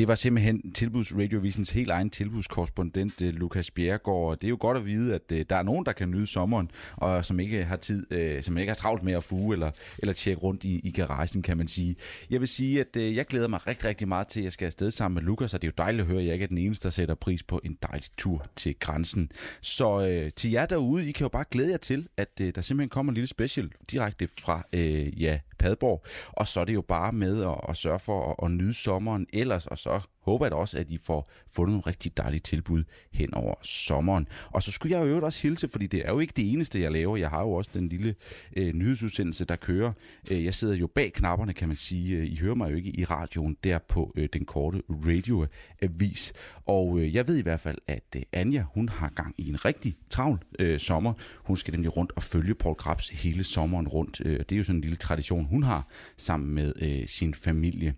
[0.00, 4.38] Det var simpelthen tilbudsradiovisens helt egen tilbudskorrespondent, øh, Lukas Bjergård.
[4.38, 6.70] Det er jo godt at vide, at øh, der er nogen, der kan nyde sommeren,
[6.96, 10.12] og som ikke har tid, øh, som ikke har travlt med at fuge eller, eller
[10.12, 11.96] tjekke rundt i, i garagen, kan man sige.
[12.30, 14.90] Jeg vil sige, at jeg glæder mig rigtig, rigtig meget til, at jeg skal afsted
[14.90, 16.58] sammen med Lukas, og det er jo dejligt at høre, at jeg ikke er den
[16.58, 19.30] eneste, der sætter pris på en dejlig tur til grænsen.
[19.60, 22.60] Så øh, til jer derude, I kan jo bare glæde jer til, at øh, der
[22.60, 26.04] simpelthen kommer en lille special direkte fra, øh, ja, Padborg.
[26.32, 29.26] Og så er det jo bare med at, at sørge for at, at nyde sommeren
[29.32, 32.40] ellers, og så så håber jeg da også, at I får fundet nogle rigtig dejlige
[32.40, 34.28] tilbud hen over sommeren.
[34.50, 36.80] Og så skulle jeg jo øvrigt også hilse, fordi det er jo ikke det eneste,
[36.80, 37.16] jeg laver.
[37.16, 38.14] Jeg har jo også den lille
[38.56, 39.92] øh, nyhedsudsendelse, der kører.
[40.30, 42.16] Øh, jeg sidder jo bag knapperne, kan man sige.
[42.16, 46.32] Øh, I hører mig jo ikke i radioen der på øh, den korte radioavis.
[46.66, 49.64] Og øh, jeg ved i hvert fald, at øh, Anja, hun har gang i en
[49.64, 51.12] rigtig travl øh, sommer.
[51.36, 54.20] Hun skal nemlig rundt og følge Paul Krabs hele sommeren rundt.
[54.24, 57.94] Øh, det er jo sådan en lille tradition, hun har sammen med øh, sin familie.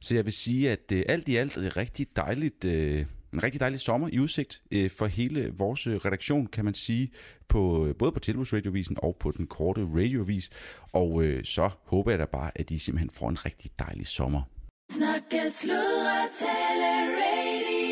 [0.00, 2.64] Så jeg vil sige, at øh, alt i alt det rigtig dejligt...
[2.64, 6.74] Øh, en rigtig dejlig sommer i udsigt øh, for hele vores øh, redaktion, kan man
[6.74, 7.10] sige,
[7.48, 10.50] på, både på Tilbudsradiovisen og på den korte radiovis.
[10.92, 14.42] Og øh, så håber jeg da bare, at I simpelthen får en rigtig dejlig sommer.
[14.90, 16.90] Snakke, sludre, tale,
[17.22, 17.86] radio.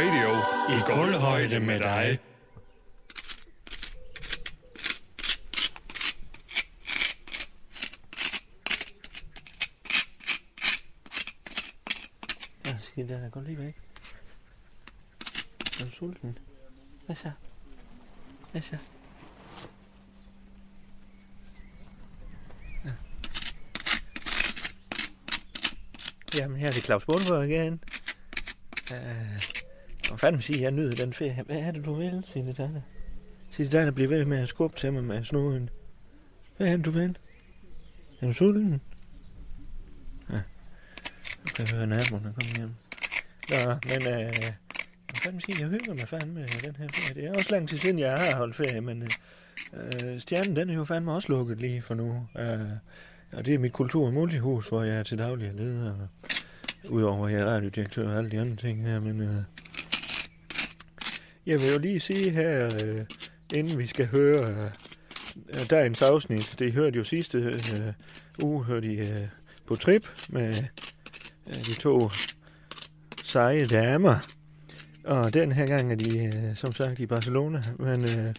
[0.00, 0.30] Radio
[0.74, 2.18] i gulvhøjde med dig.
[13.08, 13.76] Den siger der, gå lige væk.
[15.80, 16.38] Er du sulten?
[17.06, 17.30] Hvad så?
[18.52, 18.76] Hvad så?
[22.84, 22.90] Ja.
[26.38, 27.80] Jamen, her er det Claus Bundgaard igen.
[28.90, 28.96] Uh,
[30.12, 31.42] og fanden sige, jeg nyder den ferie.
[31.46, 32.84] Hvad er det, du vil, Signe Danne?
[33.50, 35.70] Signe Danne bliver ved med at skubbe til mig med snuden.
[36.56, 37.18] Hvad er det, du vil?
[38.20, 38.80] Er du sulten?
[40.30, 40.40] Ja.
[41.48, 41.86] Du kan høre
[42.22, 42.74] der kommer hjem.
[43.50, 44.32] Nå, men øh,
[45.12, 47.22] jeg fandme sige, jeg hygger mig fandme med den her ferie.
[47.22, 49.08] Det er også lang tid siden, jeg har holdt ferie, men øh,
[50.04, 52.28] øh, stjernen, den er jo fandme også lukket lige for nu.
[52.38, 52.60] Øh,
[53.32, 55.90] og det er mit kultur- og multihus, hvor jeg er til daglig leder.
[55.90, 56.08] Og,
[56.88, 59.42] Udover at jeg er radiodirektør og alle de andre ting her, men øh,
[61.46, 63.04] jeg vil jo lige sige her, øh,
[63.54, 64.70] inden vi skal høre
[65.48, 67.92] øh, dagens afsnit, det hørte jo sidste øh,
[68.42, 69.28] uge, hørte I øh,
[69.66, 70.54] på trip med
[71.46, 72.10] øh, de to
[73.34, 74.16] seje damer.
[75.04, 77.62] Og den her gang er de, øh, som sagt, i Barcelona.
[77.78, 78.34] Men øh,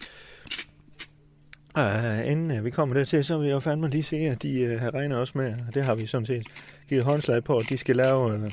[1.78, 4.60] øh, inden øh, vi kommer dertil, så vil jeg jo fandme lige se, at de
[4.60, 6.46] øh, har også med, og det har vi sådan set
[6.88, 8.50] givet håndslag på, at de skal lave øh,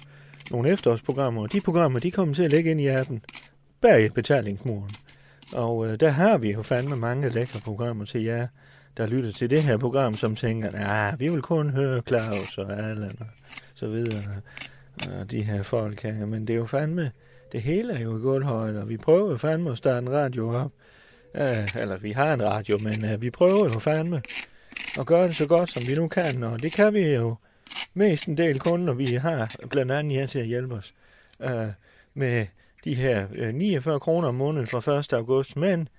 [0.52, 1.42] nogle efterårsprogrammer.
[1.42, 3.22] Og de programmer, de kommer til at lægge ind i appen
[3.82, 4.92] bag betalingsmuren.
[5.54, 8.48] Og øh, der har vi jo fandme mange lækre programmer til jer,
[8.98, 12.72] der lytter til det her program, som tænker, nej, vi vil kun høre Claus og
[12.72, 13.28] Allan og
[13.76, 14.22] så videre.
[15.20, 16.26] Og de her folk her.
[16.26, 17.12] Men det er jo fandme,
[17.52, 20.56] det hele er jo i gulvhøjde, og vi prøver jo fandme at starte en radio
[20.56, 20.72] op.
[21.34, 24.22] Uh, eller vi har en radio, men uh, vi prøver jo fandme
[25.00, 26.44] at gøre det så godt, som vi nu kan.
[26.44, 27.36] Og det kan vi jo
[27.94, 30.94] mest en del kun, når vi har blandt andet jer til at hjælpe os
[31.40, 31.50] uh,
[32.14, 32.46] med
[32.84, 35.14] de her uh, 49 kroner om måneden fra 1.
[35.14, 35.56] august.
[35.56, 35.90] Men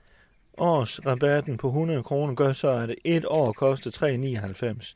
[0.58, 4.94] årsrabatten på 100 kroner gør så, at et år koster 3,99.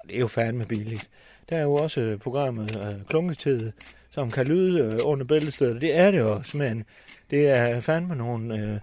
[0.00, 1.10] Og det er jo fandme billigt.
[1.48, 3.72] Der er jo også øh, programmet øh, Klunketid,
[4.10, 5.80] som kan lyde øh, under bæltestedet.
[5.80, 6.84] Det er det også, men
[7.30, 8.80] det er fandme nogle, øh,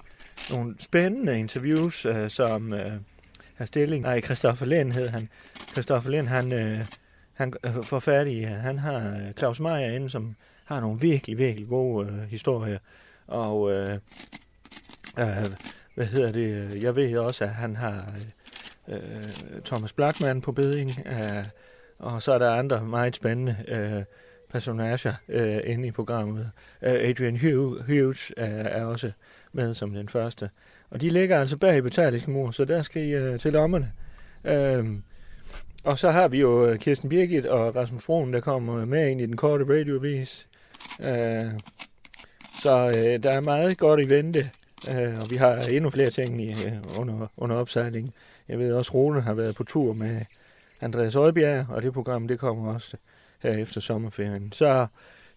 [0.51, 2.91] nogle spændende interviews, øh, som øh,
[3.55, 4.03] har stilling.
[4.03, 5.29] Nej, Christoffer Lind hed han.
[5.71, 6.85] Christoffer Lind, han, øh,
[7.33, 8.43] han øh, får færdig.
[8.43, 12.79] Øh, han har øh, Claus Meier inde, som har nogle virkelig, virkelig gode øh, historier.
[13.27, 13.97] Og øh,
[15.19, 15.45] øh,
[15.95, 16.73] hvad hedder det?
[16.73, 18.13] Øh, jeg ved også, at han har
[18.87, 20.91] øh, Thomas Blackman på beding.
[21.05, 21.45] Øh,
[22.01, 24.03] og så er der andre meget spændende øh,
[24.49, 26.51] personager øh, inde i programmet.
[26.81, 27.37] Øh, Adrian
[27.87, 29.11] Hughes øh, er også
[29.53, 30.49] med som den første.
[30.89, 33.91] Og de ligger altså bag i betalingsmur, så der skal I øh, til lommerne.
[34.45, 34.85] Øh,
[35.83, 39.21] og så har vi jo øh, Kirsten Birgit og Rasmus Broen, der kommer med ind
[39.21, 40.47] i den korte radioavis.
[40.99, 41.51] Øh,
[42.63, 44.49] så øh, der er meget godt i vente,
[44.89, 48.13] øh, og vi har endnu flere ting i, øh, under, under opsejling.
[48.47, 50.21] Jeg ved også, Rune har været på tur med
[50.81, 52.97] Andreas Øjbjerg, og det program, det kommer også
[53.39, 54.51] her efter sommerferien.
[54.51, 54.87] Så,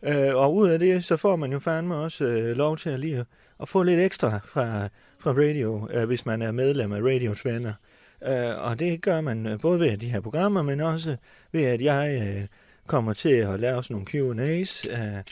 [0.03, 3.01] øh, og ud af det, så får man jo fandme også øh, lov til at
[3.01, 3.25] lige
[3.61, 7.73] at, få lidt ekstra fra, fra radio, øh, hvis man er medlem af Radios venner.
[8.27, 11.17] Øh, og det gør man øh, både ved de her programmer, men også
[11.53, 12.47] ved, at jeg øh,
[12.87, 14.93] kommer til at lave sådan nogle Q&A's.
[14.93, 15.23] Øh,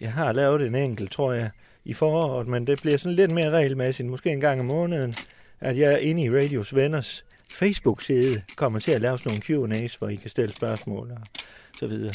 [0.00, 1.50] jeg har lavet en enkelt, tror jeg,
[1.84, 5.14] i foråret, men det bliver sådan lidt mere regelmæssigt, måske en gang om måneden,
[5.60, 9.98] at jeg er inde i Radios Venners Facebook-side kommer til at lave sådan nogle Q&A's,
[9.98, 11.44] hvor I kan stille spørgsmål og
[11.78, 12.14] så videre.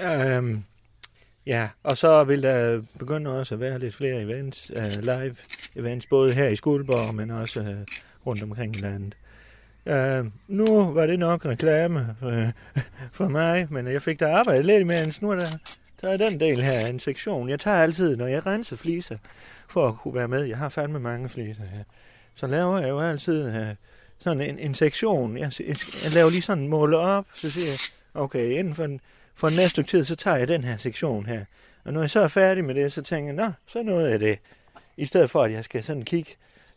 [0.00, 0.64] Øhm,
[1.46, 5.36] ja, og så vil der begynde også at være lidt flere events, uh, live
[5.76, 7.66] events, både her i Skuldborg, men også uh,
[8.26, 9.16] rundt omkring i landet.
[9.86, 12.48] Uh, nu var det nok reklame uh,
[13.12, 15.22] for mig, men jeg fik da arbejdet lidt imens.
[15.22, 15.58] Nu er der,
[16.02, 17.48] der er den del her, en sektion.
[17.48, 19.18] Jeg tager altid, når jeg renser fliser,
[19.68, 20.44] for at kunne være med.
[20.44, 21.84] Jeg har fandme mange fliser her.
[22.34, 23.74] Så laver jeg jo altid uh,
[24.18, 25.38] sådan en, en sektion.
[25.38, 27.78] Jeg, jeg, jeg laver lige sådan en måle op, så siger jeg,
[28.14, 29.00] okay, inden for, en,
[29.34, 31.44] for næste tid, så tager jeg den her sektion her.
[31.84, 34.18] Og når jeg så er færdig med det, så tænker jeg, nå, så noget af
[34.18, 34.38] det.
[34.96, 36.30] I stedet for, at jeg skal sådan kigge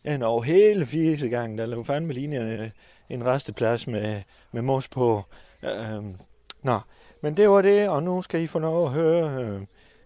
[0.04, 2.72] ind over hele fisegangen, der laver fandme linjerne
[3.10, 5.22] en resteplads med, med mos på.
[5.62, 6.14] Øhm,
[6.62, 6.80] nå,
[7.20, 9.60] men det var det, og nu skal I få lov at høre øh,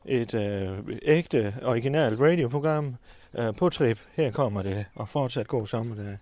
[0.04, 2.96] et øh, ægte, originalt radioprogram
[3.38, 3.98] øh, på trip.
[4.14, 6.18] Her kommer det, og fortsat god sommerdag.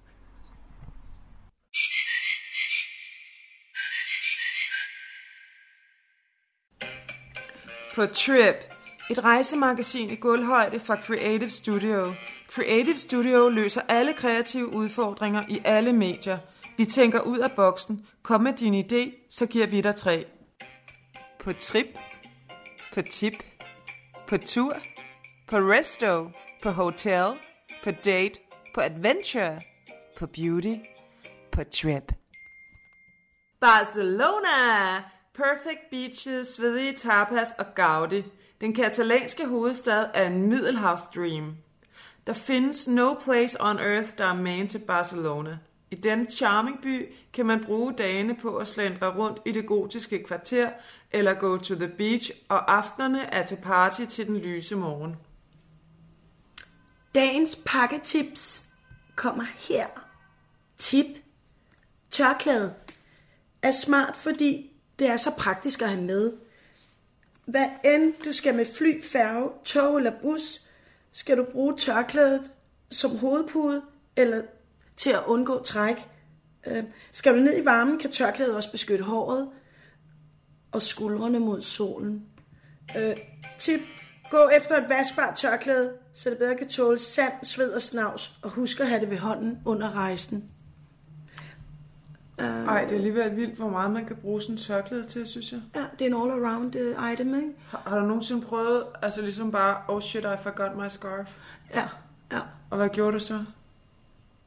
[7.95, 8.55] På Trip,
[9.11, 12.15] et rejsemagasin i gulvhøjde fra Creative Studio.
[12.51, 16.39] Creative Studio løser alle kreative udfordringer i alle medier.
[16.77, 18.07] Vi tænker ud af boksen.
[18.23, 20.27] Kom med din idé, så giver vi dig tre.
[21.41, 21.87] På trip,
[22.95, 23.35] på tip,
[24.29, 24.77] på tur,
[25.49, 26.31] på resto,
[26.63, 27.33] på hotel,
[27.85, 28.39] på date,
[28.75, 29.61] på adventure,
[30.19, 30.75] på beauty,
[31.55, 32.13] på trip.
[33.61, 34.97] Barcelona!
[35.35, 38.23] Perfect beaches, svedige tapas og Gaudi.
[38.61, 41.57] Den katalanske hovedstad er en middelhavsdream.
[42.27, 45.59] Der findes no place on earth, der er man til Barcelona.
[45.91, 50.25] I den charming by kan man bruge dagene på at slendre rundt i det gotiske
[50.25, 50.71] kvarter,
[51.13, 55.17] eller gå to the beach, og aftenerne er til party til den lyse morgen.
[57.15, 58.65] Dagens pakketips
[59.17, 59.87] kommer her.
[60.79, 61.24] Tip.
[62.15, 62.75] Tørklæde
[63.63, 66.33] er smart, fordi det er så praktisk at have med.
[67.45, 70.61] Hvad end du skal med fly, færge, tog eller bus,
[71.13, 72.53] skal du bruge tørklædet
[72.91, 73.83] som hovedpude
[74.17, 74.43] eller
[74.97, 76.09] til at undgå træk.
[76.67, 79.49] Øh, skal du ned i varmen, kan tørklædet også beskytte håret
[80.73, 82.27] og skuldrene mod solen.
[82.99, 83.17] Øh,
[83.59, 83.81] tip.
[84.31, 88.51] Gå efter et vaskbart tørklæde, så det bedre kan tåle sand, sved og snavs, og
[88.51, 90.54] husk at have det ved hånden under rejsen.
[92.39, 95.53] Ej, det er alligevel vildt, hvor meget man kan bruge sådan en tørklæde til, synes
[95.53, 95.61] jeg.
[95.75, 97.49] Ja, det er en all-around uh, item, ikke?
[97.69, 101.37] Har, har du nogensinde prøvet, altså ligesom bare, oh shit, I forgot my scarf?
[101.75, 101.89] Ja,
[102.33, 102.41] ja.
[102.71, 103.45] Og hvad gjorde du så?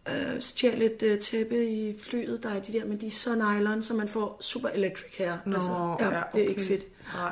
[0.10, 3.36] Uh, stjæl et uh, tæppe i flyet, der er de der, men de er så
[3.36, 5.38] nylon, så man får super electric her.
[5.46, 5.58] Nå,
[6.00, 6.50] ja, ja, det er okay.
[6.50, 6.84] ikke fedt.
[7.14, 7.32] Nej.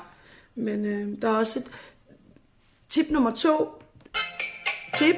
[0.56, 1.72] Men øh, der er også et
[2.90, 3.82] tip nummer to.
[4.94, 5.16] Tip.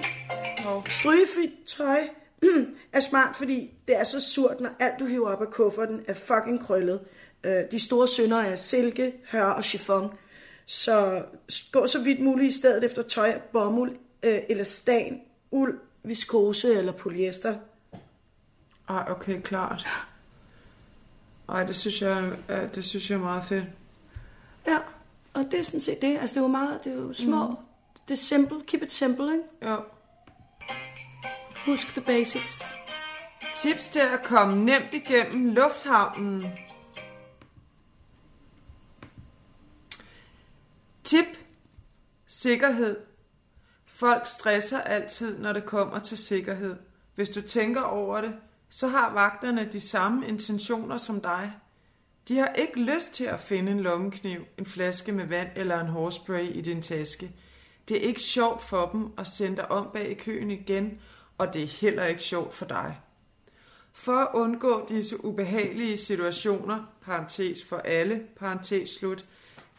[0.90, 2.00] Strygefrit tøj
[2.94, 6.14] er smart, fordi det er så surt, når alt du hiver op af kufferten er
[6.14, 7.00] fucking krøllet.
[7.44, 10.14] Øh, de store synder er silke, hør og chiffon.
[10.66, 11.26] Så
[11.72, 15.22] gå så vidt muligt i stedet efter tøj af bomuld, øh, elastan,
[15.52, 17.56] uld, viskose eller polyester.
[18.90, 19.88] Ej, okay, klart.
[21.50, 23.66] Ej, det synes jeg, ja, det synes jeg er meget fedt.
[24.68, 24.78] Ja,
[25.34, 26.18] og det er sådan set det.
[26.18, 27.48] Altså, det er jo meget, det er jo små.
[27.48, 27.56] Mm.
[28.08, 28.62] Det er simple.
[28.68, 29.44] Keep it simple, ikke?
[29.72, 29.82] Jo.
[31.68, 32.64] Husk the basics.
[33.56, 36.44] Tips til at komme nemt igennem lufthavnen.
[41.04, 41.26] Tip.
[42.28, 42.98] Sikkerhed.
[43.86, 46.76] Folk stresser altid, når det kommer til sikkerhed.
[47.16, 48.36] Hvis du tænker over det,
[48.70, 51.52] så har vagterne de samme intentioner som dig.
[52.28, 55.88] De har ikke lyst til at finde en lommekniv, en flaske med vand eller en
[55.88, 57.32] hårspray i din taske.
[57.90, 61.00] Det er ikke sjovt for dem at sende dig om bag i køen igen,
[61.38, 62.98] og det er heller ikke sjovt for dig.
[63.94, 69.26] For at undgå disse ubehagelige situationer, parentes for alle, parentes slut,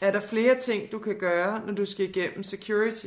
[0.01, 3.07] er der flere ting, du kan gøre, når du skal igennem security.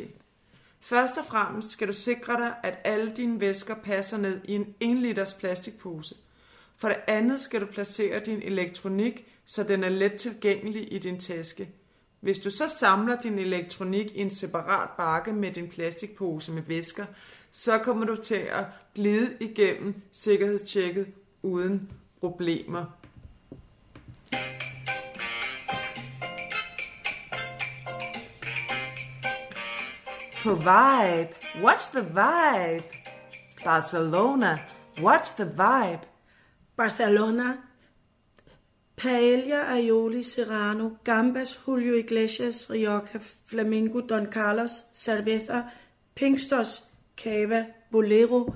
[0.80, 4.76] Først og fremmest skal du sikre dig, at alle dine væsker passer ned i en
[4.80, 6.16] 1 liters plastikpose.
[6.78, 11.20] For det andet skal du placere din elektronik, så den er let tilgængelig i din
[11.20, 11.70] taske.
[12.20, 17.06] Hvis du så samler din elektronik i en separat bakke med din plastikpose med væsker,
[17.52, 21.08] så kommer du til at glide igennem sikkerhedstjekket
[21.44, 22.86] uden problemer.
[30.44, 31.30] På vibe.
[31.56, 32.84] What's the vibe?
[33.64, 34.60] Barcelona.
[34.98, 36.06] What's the vibe?
[36.78, 37.58] Barcelona.
[38.98, 45.64] Paella, aioli, serrano, gambas, Julio Iglesias, Rioja, Flamingo, Don Carlos, Cerveza,
[46.16, 48.56] Pinkstos, Cava, Bolero,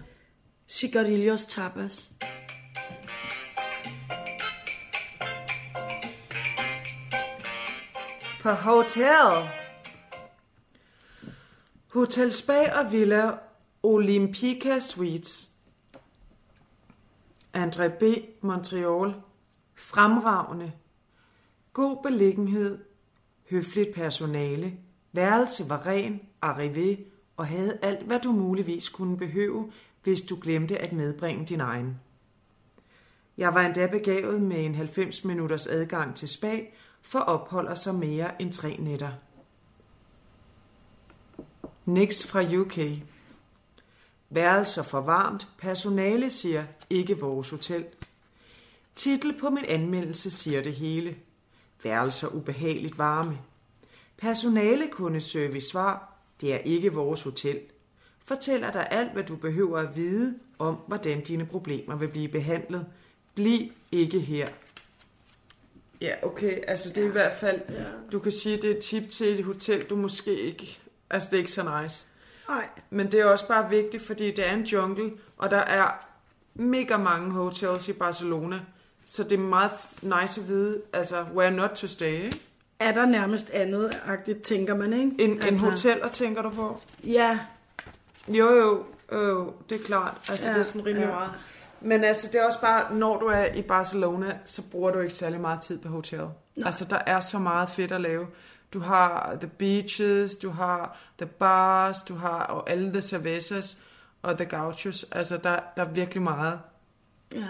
[0.68, 2.12] Cigarillos, Tapas.
[8.42, 9.50] På hotel.
[11.88, 13.38] Hotel Spa og Villa
[13.84, 15.50] Olympica Suites.
[17.58, 18.04] André B.
[18.42, 19.14] Montreal.
[19.76, 20.72] Fremragende.
[21.74, 22.80] God beliggenhed.
[23.50, 24.78] Høfligt personale.
[25.12, 29.72] Værelse var ren, arrivé og havde alt, hvad du muligvis kunne behøve,
[30.04, 32.00] hvis du glemte at medbringe din egen.
[33.38, 36.60] Jeg var endda begavet med en 90 minutters adgang til spa,
[37.02, 39.12] for opholder sig mere end tre nætter.
[41.86, 42.80] Next fra UK.
[44.30, 45.48] Værelser for varmt.
[45.58, 47.86] Personale siger ikke vores hotel.
[48.96, 51.16] Titel på min anmeldelse siger det hele.
[51.84, 53.40] Værelser ubehageligt varme.
[54.18, 56.15] Personale kunne service svar.
[56.42, 57.60] Det er ikke vores hotel.
[58.26, 62.86] Fortæller dig alt, hvad du behøver at vide om, hvordan dine problemer vil blive behandlet.
[63.36, 64.50] Bliv ikke her.
[66.02, 66.60] Ja, okay.
[66.68, 67.62] Altså, det er i hvert fald...
[67.70, 67.84] Ja.
[68.12, 70.80] Du kan sige, det er et tip til et hotel, du måske ikke...
[71.10, 72.08] Altså, det er ikke så nice.
[72.50, 72.68] Nej.
[72.90, 76.08] Men det er også bare vigtigt, fordi det er en jungle, og der er
[76.54, 78.60] mega mange hotels i Barcelona.
[79.06, 79.72] Så det er meget
[80.02, 82.42] nice at vide, altså, where not to stay, ikke?
[82.80, 85.12] Er der nærmest andet-agtigt, tænker man, ikke?
[85.20, 85.50] En, altså...
[85.50, 86.82] en hoteller, tænker du på?
[87.04, 87.40] Ja.
[88.28, 90.18] Jo, jo, jo, det er klart.
[90.30, 91.12] Altså, Ja, det er sådan rimelig ja.
[91.12, 91.32] meget.
[91.82, 95.14] Men altså, det er også bare, når du er i Barcelona, så bruger du ikke
[95.14, 96.20] særlig meget tid på hotel.
[96.20, 96.30] Nej.
[96.66, 98.28] Altså, der er så meget fedt at lave.
[98.74, 103.78] Du har the beaches, du har the bars, du har og alle the cervezas
[104.22, 105.06] og the gauchos.
[105.12, 106.60] Altså, der, der er virkelig meget.
[107.32, 107.50] Ja.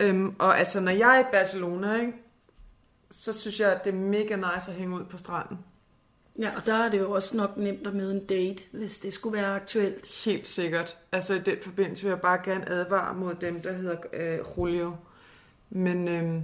[0.00, 2.12] Øhm, og altså, når jeg er i Barcelona, ikke,
[3.20, 5.58] så synes jeg, at det er mega nice at hænge ud på stranden.
[6.38, 9.12] Ja, og der er det jo også nok nemt at møde en date, hvis det
[9.12, 10.24] skulle være aktuelt.
[10.24, 10.96] Helt sikkert.
[11.12, 14.96] Altså i den forbindelse vil jeg bare gerne advare mod dem, der hedder øh, Julio.
[15.70, 16.42] Men, øhm,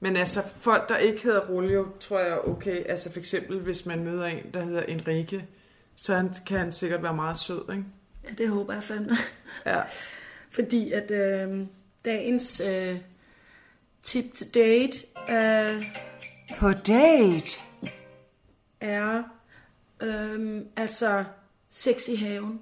[0.00, 2.84] men altså folk, der ikke hedder Julio, tror jeg er okay.
[2.86, 5.46] Altså for eksempel, hvis man møder en, der hedder Enrique,
[5.96, 7.84] så han, kan han sikkert være meget sød, ikke?
[8.24, 9.16] Ja, det håber jeg fandme.
[9.66, 9.82] Ja.
[10.50, 11.66] Fordi at øh,
[12.04, 12.96] dagens øh,
[14.02, 14.98] tip til date
[15.30, 15.84] øh,
[16.58, 17.58] På date?
[18.80, 19.22] er
[20.02, 21.24] øh, altså
[21.70, 22.60] sex i haven.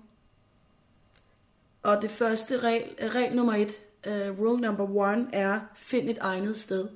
[1.83, 6.57] Og det første regel, regel nummer et, uh, rule number one, er find et egnet
[6.57, 6.88] sted.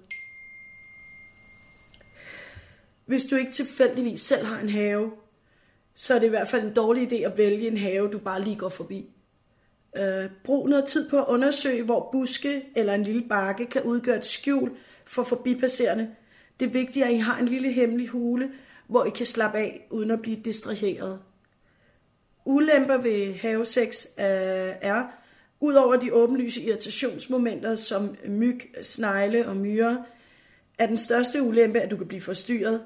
[3.06, 5.12] Hvis du ikke tilfældigvis selv har en have,
[5.94, 8.42] så er det i hvert fald en dårlig idé at vælge en have, du bare
[8.42, 9.10] lige går forbi.
[9.96, 14.16] Øh, brug noget tid på at undersøge, hvor buske eller en lille bakke kan udgøre
[14.16, 14.70] et skjul
[15.04, 16.10] for forbipasserende.
[16.60, 18.50] Det er vigtigt, at I har en lille hemmelig hule,
[18.86, 21.20] hvor I kan slappe af, uden at blive distraheret.
[22.44, 24.24] Ulemper ved havesex øh,
[24.80, 25.04] er,
[25.60, 29.96] udover de åbenlyse irritationsmomenter som myg, snegle og myrer,
[30.78, 32.82] er den største ulempe, at du kan blive forstyrret.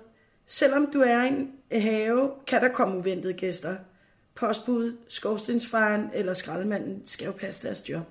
[0.47, 3.77] Selvom du er i en have, kan der komme uventede gæster.
[4.37, 8.03] Postbud, skorstensfejren eller skraldemanden skal jo passe deres job.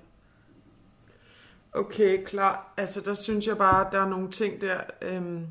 [1.72, 2.74] Okay, klar.
[2.76, 4.80] Altså, der synes jeg bare, at der er nogle ting der...
[5.02, 5.46] Øhm,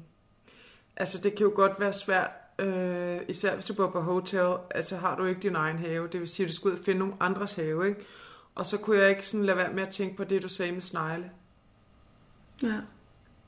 [0.97, 4.97] altså, det kan jo godt være svært, øh, især hvis du bor på hotel, altså
[4.97, 6.07] har du ikke din egen have.
[6.11, 8.05] Det vil sige, at du skal ud og finde nogle andres have, ikke?
[8.55, 10.71] Og så kunne jeg ikke sådan lade være med at tænke på det, du sagde
[10.71, 11.31] med snegle.
[12.63, 12.79] Ja.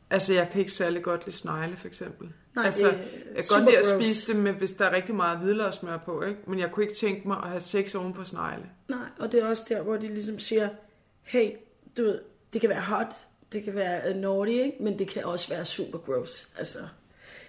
[0.09, 2.33] Altså, jeg kan ikke særlig godt lide snegle, for eksempel.
[2.57, 2.99] Nej, altså, det er
[3.35, 4.05] jeg kan godt lide at gross.
[4.05, 6.39] spise dem, men hvis der er rigtig meget hvidløgsmør på, ikke?
[6.47, 8.65] Men jeg kunne ikke tænke mig at have sex oven på snegle.
[8.89, 10.69] Nej, og det er også der, hvor de ligesom siger,
[11.23, 11.49] hey,
[11.97, 12.19] du ved,
[12.53, 13.13] det kan være hot,
[13.51, 14.77] det kan være uh, naughty, ikke?
[14.79, 16.47] men det kan også være super gross.
[16.57, 16.79] Altså,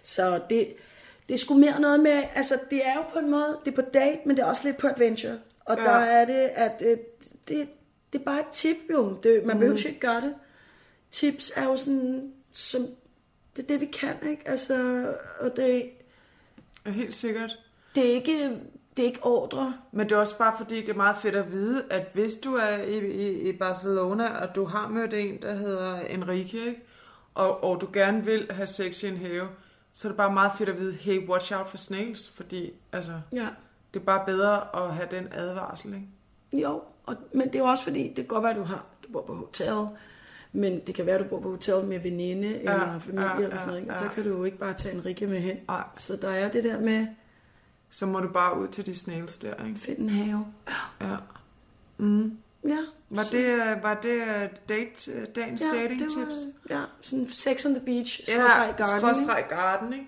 [0.02, 0.68] så det,
[1.28, 3.82] det er sgu mere noget med, altså det er jo på en måde, det er
[3.82, 5.38] på date, men det er også lidt på adventure.
[5.64, 5.84] Og Ja.
[5.84, 6.96] der er det, at øh,
[7.48, 7.68] det,
[8.12, 9.16] det er bare et tip jo.
[9.22, 9.61] Det, man Mhm.
[9.61, 10.34] behøver ikke gøre det.
[11.11, 12.86] Tips er jo sådan, som,
[13.59, 14.48] det er det vi kan, ikke?
[14.48, 15.06] Altså,
[15.40, 15.90] og det,
[16.86, 17.59] Ja, helt sikkert.
[17.94, 18.48] det er ikke,
[18.96, 19.74] det er ikke ordre.
[19.92, 22.54] Men det er også bare fordi, det er meget fedt at vide, at hvis du
[22.54, 26.80] er i, i, i Barcelona, og du har mødt en, der hedder Enrique, ikke?
[27.34, 29.48] Og, og du gerne vil have sex i en have,
[29.92, 33.12] så er det bare meget fedt at vide, hey, watch out for snails, fordi altså,
[33.32, 33.46] Ja.
[33.94, 36.06] det er bare bedre at have den advarsel, ikke?
[36.62, 39.12] Jo, og, men det er også fordi, det kan godt være, at du har, du
[39.12, 39.86] bor på hotel,
[40.53, 43.38] men det kan være, at du bor på hotel med veninde ja, eller familie ja,
[43.38, 43.92] ja, eller sådan noget, ikke?
[43.94, 44.07] og ja.
[44.07, 45.57] der kan du jo ikke bare tage en Rikke med hen.
[45.68, 45.84] Nej.
[45.96, 47.07] Så der er det der med,
[47.90, 49.78] Så må du bare ud til de snails der, ikke?
[49.80, 50.46] find en have.
[51.01, 51.16] Ja.
[51.99, 52.38] Mm.
[52.68, 52.78] Ja.
[53.11, 56.36] Var så- det, øh, var det øh, date, øh, dagens ja, dating det var, tips?
[56.70, 58.99] Ja, sådan sex on the beach, Ja, skråstreg garden.
[59.01, 60.07] skråstreg garden, ikke?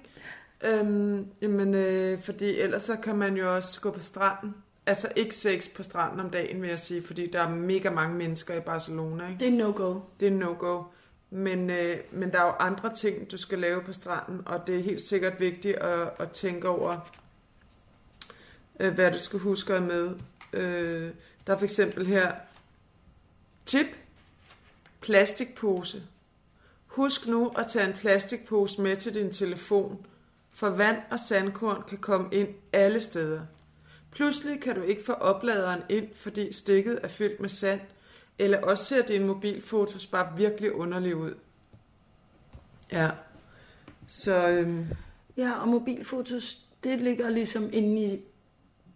[0.78, 4.54] Øhm, jamen, øh, fordi ellers så kan man jo også gå på stranden.
[4.86, 8.16] Altså ikke sex på stranden om dagen, vil jeg sige, fordi der er mega mange
[8.16, 9.40] mennesker i Barcelona, ikke?
[9.40, 10.00] Det er no-go.
[10.20, 10.82] Det er no-go.
[11.30, 14.78] Men, øh, men der er jo andre ting, du skal lave på stranden, og det
[14.78, 17.10] er helt sikkert vigtigt at, at tænke over,
[18.80, 20.14] øh, hvad du skal huske at med.
[20.52, 21.12] Øh,
[21.46, 22.32] der er for eksempel her
[23.66, 23.86] tip,
[25.00, 26.02] plastikpose.
[26.86, 30.06] Husk nu at tage en plastikpose med til din telefon,
[30.52, 33.40] for vand og sandkorn kan komme ind alle steder.
[34.10, 37.80] Pludselig kan du ikke få opladeren ind, fordi stikket er fyldt med sand,
[38.38, 41.34] eller også ser dine mobilfotos bare virkelig underlige ud.
[42.92, 43.10] Ja.
[44.06, 44.86] Så øhm,
[45.36, 48.20] Ja, og mobilfotos, det ligger ligesom inde i,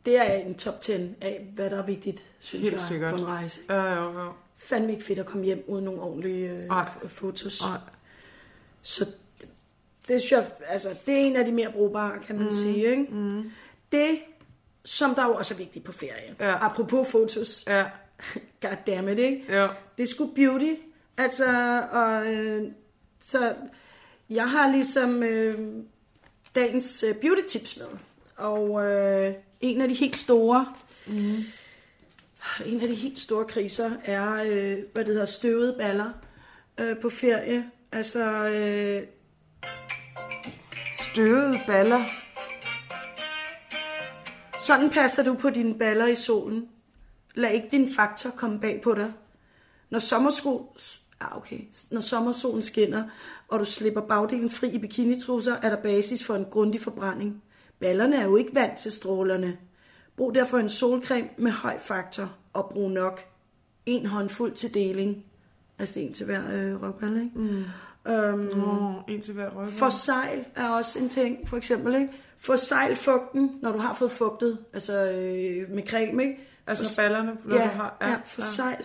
[0.06, 3.10] det er en top 10 af, hvad der er vigtigt, synes Helt jeg, sikkert.
[3.14, 3.60] på en rejse.
[3.68, 4.32] ja, jo, jo.
[4.58, 6.70] Fandme ikke fedt at komme hjem uden nogle ordentlige øh,
[7.08, 7.62] fotos.
[7.62, 7.78] Nej.
[8.82, 9.04] Så
[9.40, 9.48] det,
[10.08, 12.50] det synes jeg, altså, det er en af de mere brugbare, kan man mm.
[12.50, 12.90] sige.
[12.90, 13.06] Ikke?
[13.10, 13.50] Mm.
[13.92, 14.18] Det,
[14.85, 16.35] som der jo også er vigtigt på ferie.
[16.41, 16.66] Ja.
[16.66, 17.64] Apropos fotos.
[17.66, 17.85] Ja.
[18.62, 19.45] God damn it, ikke?
[19.49, 19.68] Ja.
[19.99, 20.72] Det er sgu beauty.
[21.16, 21.47] Altså,
[21.93, 22.62] og, øh,
[23.20, 23.55] så
[24.30, 25.59] jeg har ligesom øh,
[26.55, 27.87] dagens øh, beauty tips med.
[28.37, 30.66] Og øh, en af de helt store,
[31.07, 31.37] mm.
[32.66, 36.11] en af de helt store kriser er, øh, hvad det hedder, støvede baller
[36.80, 37.70] øh, på ferie.
[37.93, 39.03] Altså, øh,
[41.01, 42.24] Støvede baller.
[44.64, 46.68] Sådan passer du på dine baller i solen.
[47.34, 49.12] Lad ikke din faktor komme bag på dig.
[49.90, 50.74] Når, sommersko...
[51.20, 51.58] ah, okay.
[51.90, 53.04] Når sommersolen skinner,
[53.48, 57.42] og du slipper bagdelen fri i bikinitrusser, er der basis for en grundig forbrænding.
[57.80, 59.56] Ballerne er jo ikke vant til strålerne.
[60.16, 63.20] Brug derfor en solcreme med høj faktor, og brug nok.
[63.86, 65.24] En håndfuld til deling.
[65.78, 67.38] Altså det er en til hver øh, røvballe, ikke?
[67.38, 67.64] Mm.
[68.12, 69.68] Øhm, Åh, en til hver røv.
[69.68, 71.94] Forsejl er også en ting, for eksempel.
[71.94, 72.12] Ikke?
[72.45, 76.22] Forsejl fugten, når du har fået fugtet, altså øh, med creme.
[76.22, 76.40] Ikke?
[76.66, 78.84] Altså ballerne, når ja, du har- ja, Ja, ja forsejl.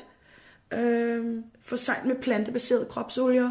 [0.74, 3.49] Øhm, forsejl med plantebaserede kropsolier.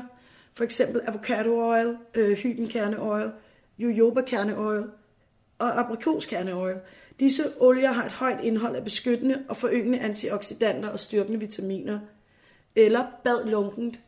[0.55, 3.31] For eksempel avocado oil, øh, hybenkerneoil,
[3.79, 4.85] jojobakerneoil
[5.59, 6.77] og aprikoskerneoil.
[7.21, 11.99] Disse olier har et højt indhold af beskyttende og forøgende antioxidanter og styrkende vitaminer.
[12.77, 13.99] Eller bad lunkent.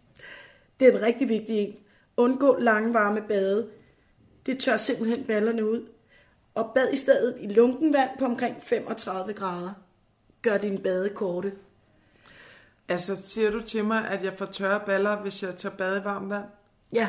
[0.81, 1.75] Det er en rigtig vigtig en.
[2.17, 3.67] Undgå lange varme bade.
[4.47, 5.87] Det tør simpelthen ballerne ud.
[6.55, 9.73] Og bad i stedet i lunken vand på omkring 35 grader.
[10.43, 11.53] Gør din bade korte.
[12.89, 16.05] Altså, siger du til mig, at jeg får tørre baller, hvis jeg tager bad i
[16.05, 16.45] varmt vand?
[16.93, 17.09] Ja,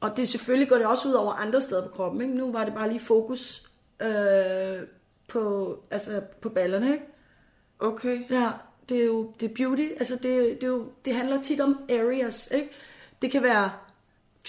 [0.00, 2.20] og det selvfølgelig går det også ud over andre steder på kroppen.
[2.20, 2.34] Ikke?
[2.34, 3.70] Nu var det bare lige fokus
[4.02, 4.82] øh,
[5.28, 6.92] på, altså på ballerne.
[6.92, 7.04] Ikke?
[7.78, 8.30] Okay.
[8.30, 8.50] Ja,
[8.88, 9.88] det er jo det er beauty.
[9.98, 10.22] Altså det,
[10.60, 12.48] det, er jo, det handler tit om areas.
[12.54, 12.70] Ikke?
[13.22, 13.70] Det kan være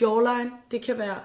[0.02, 1.18] jawline, det kan være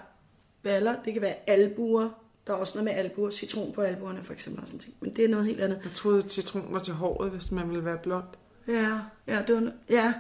[0.62, 2.08] baller, det kan være albuer.
[2.46, 4.62] Der er også noget med albuer, citron på albuerne for eksempel.
[4.62, 4.94] Og sådan ting.
[5.00, 5.80] Men det er noget helt andet.
[5.84, 8.24] Jeg troede, at citron var til håret, hvis man ville være blond.
[8.68, 10.14] Ja, ja, det var, ja.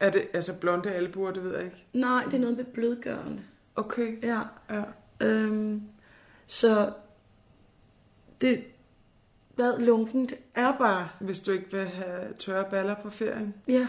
[0.00, 1.84] Er det altså blonde albuer, det ved jeg ikke.
[1.92, 3.42] Nej, det er noget med blødgørende.
[3.76, 4.22] Okay.
[4.22, 4.40] Ja.
[4.70, 4.82] Ja.
[5.26, 5.82] Øhm,
[6.46, 6.92] så
[8.40, 8.64] det
[9.54, 13.54] hvad lunkent er bare, Hvis du ikke vil have tørre baller på ferien?
[13.68, 13.88] ja,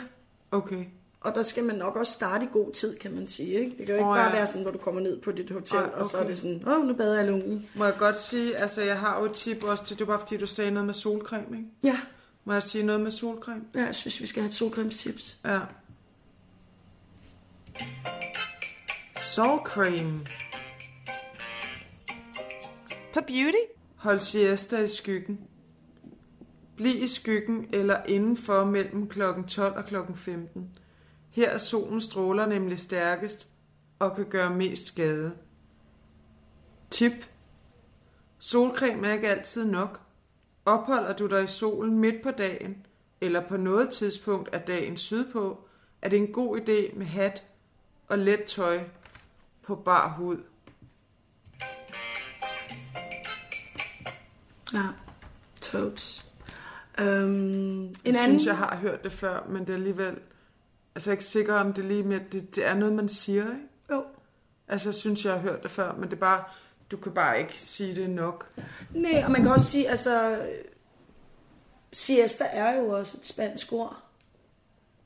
[0.52, 0.86] Okay.
[1.22, 3.54] Og der skal man nok også starte i god tid, kan man sige.
[3.54, 3.78] Ikke?
[3.78, 4.32] Det kan jo ikke oh, bare ja.
[4.32, 6.30] være sådan, hvor du kommer ned på dit hotel, Ej, og så er okay.
[6.30, 7.70] det sådan, åh, nu bader jeg lungen.
[7.76, 10.20] Må jeg godt sige, altså jeg har jo et tip også til, det var bare
[10.28, 11.70] fordi du sagde noget med solcreme, ikke?
[11.84, 12.00] Ja,
[12.46, 13.62] Må jeg sige noget med solcreme?
[13.76, 15.38] ja jeg synes, vi skal have et solcremstips.
[15.46, 15.60] Ja.
[19.22, 20.20] Solcreme.
[23.14, 23.64] På beauty.
[23.96, 25.40] Hold siesta i skyggen.
[26.78, 29.22] Bliv i skyggen eller indenfor mellem kl.
[29.48, 29.96] 12 og kl.
[30.16, 30.70] 15.
[31.30, 33.50] Her er solens stråler nemlig stærkest
[34.00, 35.32] og kan gøre mest skade.
[36.90, 37.26] Tip.
[38.40, 40.02] Solcreme er ikke altid nok.
[40.66, 42.86] Opholder du dig i solen midt på dagen,
[43.22, 45.68] eller på noget tidspunkt af dagen sydpå,
[46.02, 47.44] er det en god idé med hat
[48.08, 48.84] og let tøj
[49.62, 50.38] på bar hud.
[54.74, 54.84] Ja,
[55.62, 56.26] totes.
[57.02, 58.16] Um, en Jeg anden...
[58.16, 60.20] synes, jeg har hørt det før, men det er alligevel...
[60.96, 62.20] Altså, jeg er ikke sikker om det lige med...
[62.32, 63.68] Det, det er noget, man siger, ikke?
[63.92, 64.04] Jo.
[64.68, 66.44] Altså, jeg synes, jeg har hørt det før, men det er bare...
[66.92, 68.50] Du kan bare ikke sige det nok.
[68.94, 70.42] Nej, og man kan også sige, altså,
[71.94, 73.98] siesta er jo også et spansk ord.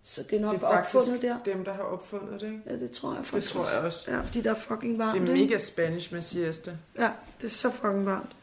[0.01, 1.37] Så det er nok Det er opfundet der.
[1.45, 2.61] dem, der har opfundet det, ikke?
[2.65, 4.11] Ja, det tror jeg Det faktisk tror jeg også.
[4.11, 5.21] Ja, fordi der er fucking varmt.
[5.21, 6.77] Det er mega spanish med siesta.
[6.99, 7.11] Ja,
[7.41, 8.35] det er så fucking varmt.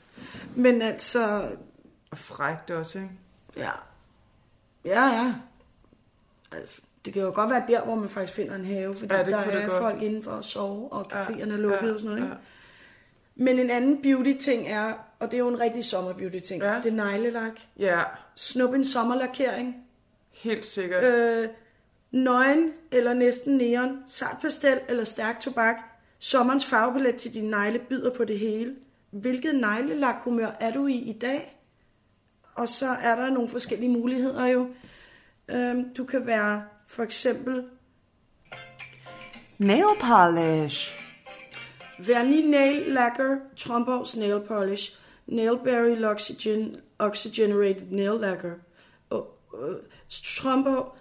[0.57, 1.51] Men altså,
[2.11, 3.11] Og frækt også, ikke?
[3.57, 3.71] ja.
[4.85, 5.35] Ja, ja.
[6.53, 9.21] Altså, det kan jo godt være der, hvor man faktisk finder en have, fordi Ja,
[9.21, 9.73] ja, der er godt.
[9.73, 12.19] folk inden for at sove, og Ja, caféerne er lukket ja, og sådan noget.
[12.19, 12.29] Ikke?
[12.33, 12.39] ja.
[13.35, 16.81] Men en anden beauty-ting er, og det er jo en rigtig sommer-beauty-ting, Ja.
[16.83, 17.53] det er neglelak.
[17.79, 18.01] Ja,
[18.35, 19.77] Snup en sommerlakering.
[20.33, 21.05] helt sikkert.
[21.05, 21.49] Øh,
[22.11, 25.77] nøgen eller næsten neon, sart pastel eller stærk tobak.
[26.19, 28.75] Sommerens farvepalet til dine negle byder på det hele.
[29.11, 31.61] Hvilket neglelakhumør er du i i dag?
[32.55, 34.69] Og så er der nogle forskellige muligheder jo.
[35.49, 37.65] Øhm, du kan være for eksempel
[39.59, 40.93] Nail polish.
[42.01, 44.95] Vernis Nail Lacquer, Trombo's Nail Polish,
[45.31, 48.61] Nailberry Oxygen, Oxygenated Nail Lacquer,
[49.11, 49.75] og, uh,
[50.09, 50.97] Trombo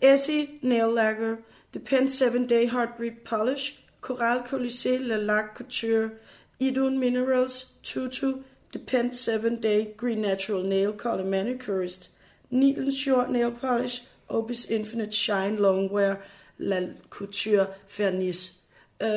[0.00, 1.38] Essie Nail Lacquer,
[1.72, 6.12] Depend 7 Day Heartbeat Polish, Coral Colisée La Lac Couture,
[6.60, 12.08] Idun Minerals, Tutu, Depend 7 Day Green Natural Nail Color Manicurist,
[12.50, 16.14] Needle Short Nail Polish, Opus Infinite Shine Longwear,
[16.58, 18.54] La Couture Fernis.
[19.02, 19.08] Øh,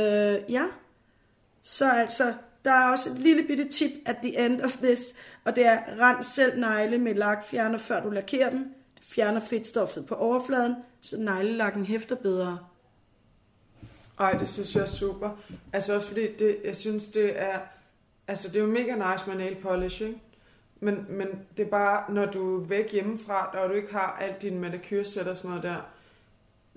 [0.49, 0.63] ja,
[1.61, 2.33] så altså,
[2.65, 5.79] der er også et lille bitte tip at the end of this, og det er
[5.99, 8.73] rens selv negle med lakfjerner, før du lakerer dem.
[8.95, 12.59] Det fjerner fedtstoffet på overfladen, så neglelakken hæfter bedre.
[14.19, 15.29] Ej, det synes jeg er super.
[15.73, 17.59] Altså også fordi, det, jeg synes, det er...
[18.27, 20.19] Altså, det er jo mega nice med nail polish, ikke?
[20.79, 24.41] Men, men det er bare, når du er væk hjemmefra, og du ikke har alt
[24.41, 25.81] din manikyrsæt og sådan noget der,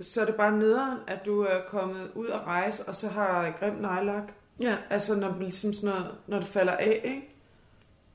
[0.01, 3.51] så er det bare nederen, at du er kommet ud at rejse, og så har
[3.59, 4.33] grim nejlak.
[4.63, 4.77] Ja.
[4.91, 7.29] Altså, når, ligesom sådan noget, når det falder af, ikke?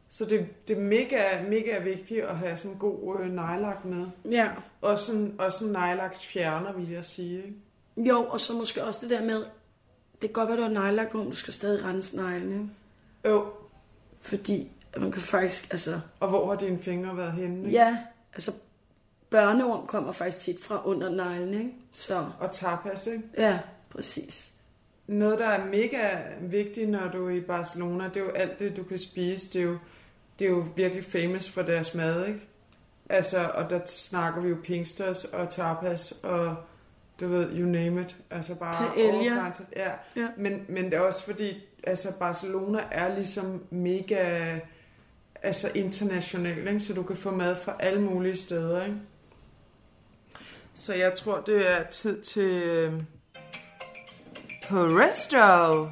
[0.10, 4.08] Så det, det er mega, mega vigtigt at have sådan en god øh, nejlak med.
[4.32, 4.52] Ja.
[4.82, 8.10] Også en, også en nejlaks fjerner, vil jeg sige, ikke?
[8.10, 9.46] Jo, og så måske også det der med,
[10.22, 12.70] det kan godt være, du har neglelak på, men du skal stadig rense neglene.
[13.26, 13.46] Jo.
[14.22, 16.00] Fordi at man kan faktisk, altså...
[16.20, 17.58] Og hvor har dine fingre været henne?
[17.66, 17.78] Ikke?
[17.78, 17.98] Ja,
[18.34, 18.52] altså
[19.30, 21.72] børneorm kommer faktisk tit fra under neglen, ikke?
[21.94, 23.24] Så, Og tapas, ikke?
[23.38, 24.52] ja, præcis.
[25.08, 28.78] Noget, der er mega vigtigt, når du er i Barcelona, det er jo alt det,
[28.78, 29.54] du kan spise.
[29.54, 29.78] Det er jo,
[30.40, 32.48] det er jo virkelig famous for deres mad, ikke?
[33.10, 36.56] Altså, og der snakker vi jo pinksters og tapas og
[37.20, 38.18] du ved, you name it.
[38.32, 39.52] Altså bare Paella.
[39.76, 39.92] Ja.
[40.16, 40.28] Ja.
[40.38, 44.60] Men, men det er også fordi, altså Barcelona er ligesom mega
[45.46, 46.80] altså international, ikke?
[46.80, 48.84] så du kan få mad fra alle mulige steder.
[48.84, 48.98] Ikke?
[50.74, 52.94] Så jeg tror, det er tid til øh,
[54.70, 55.90] på resto.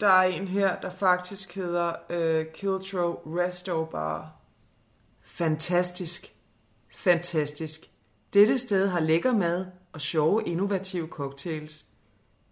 [0.00, 4.32] Der er en her, der faktisk hedder øh, Kiltro Resto Bar.
[5.22, 6.34] Fantastisk.
[6.96, 7.90] Fantastisk.
[8.32, 11.84] Dette sted har lækker mad og sjove, innovative cocktails.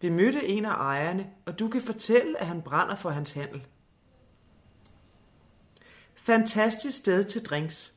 [0.00, 3.62] Vi mødte en af ejerne, og du kan fortælle, at han brænder for hans handel.
[6.28, 7.92] Fantastisk sted til drinks.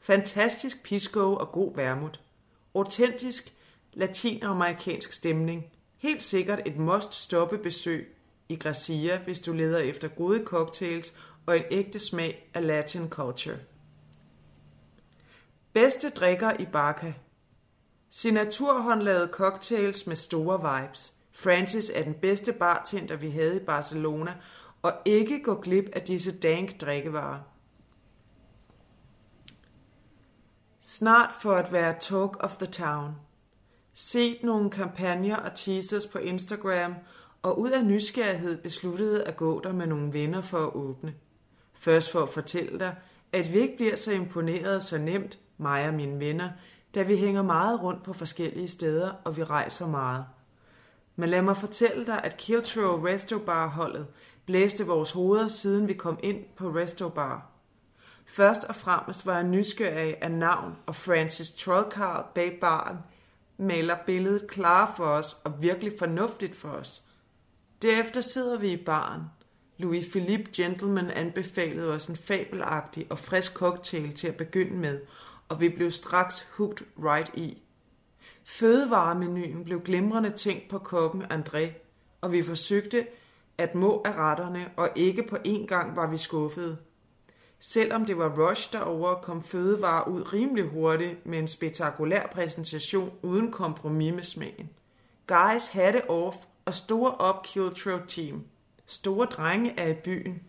[0.00, 2.20] Fantastisk pisco og god vermut.
[2.74, 3.52] Autentisk
[3.92, 5.66] latinamerikansk stemning.
[5.98, 8.16] Helt sikkert et must stoppe besøg
[8.48, 11.14] i Gracia, hvis du leder efter gode cocktails
[11.46, 13.56] og en ægte smag af latin culture.
[15.72, 17.14] Bedste drikker i Barca.
[18.10, 21.14] Signaturhåndlavede cocktails med store vibes.
[21.32, 24.34] Francis er den bedste bartender, vi havde i Barcelona,
[24.82, 27.55] og ikke gå glip af disse dank drikkevarer.
[30.88, 33.16] Snart for at være talk of the town.
[33.94, 36.94] Set nogle kampagner og teasers på Instagram,
[37.42, 41.14] og ud af nysgerrighed besluttede at gå der med nogle venner for at åbne.
[41.74, 42.96] Først for at fortælle dig,
[43.32, 46.50] at vi ikke bliver så imponeret så nemt, mig og mine venner,
[46.94, 50.24] da vi hænger meget rundt på forskellige steder, og vi rejser meget.
[51.16, 54.06] Men lad mig fortælle dig, at Kiltrow Resto Bar holdet
[54.46, 57.55] blæste vores hoveder, siden vi kom ind på Resto Bar.
[58.26, 62.96] Først og fremmest var jeg nysgerrig af navn, og Francis Trollkarl bag baren
[63.58, 67.02] maler billedet klar for os og virkelig fornuftigt for os.
[67.82, 69.22] Derefter sidder vi i baren.
[69.78, 75.00] Louis Philippe Gentleman anbefalede os en fabelagtig og frisk cocktail til at begynde med,
[75.48, 77.62] og vi blev straks hooked right i.
[78.44, 81.72] Fødevaremenuen blev glimrende tænkt på koppen André,
[82.20, 83.06] og vi forsøgte
[83.58, 86.78] at må af retterne, og ikke på én gang var vi skuffede.
[87.60, 93.52] Selvom det var rush derovre, kom fødevarer ud rimelig hurtigt med en spektakulær præsentation uden
[93.52, 94.70] kompromis med smagen.
[95.26, 98.44] Guys it off, og store op Kiltrow team.
[98.86, 100.42] Store drenge er i byen.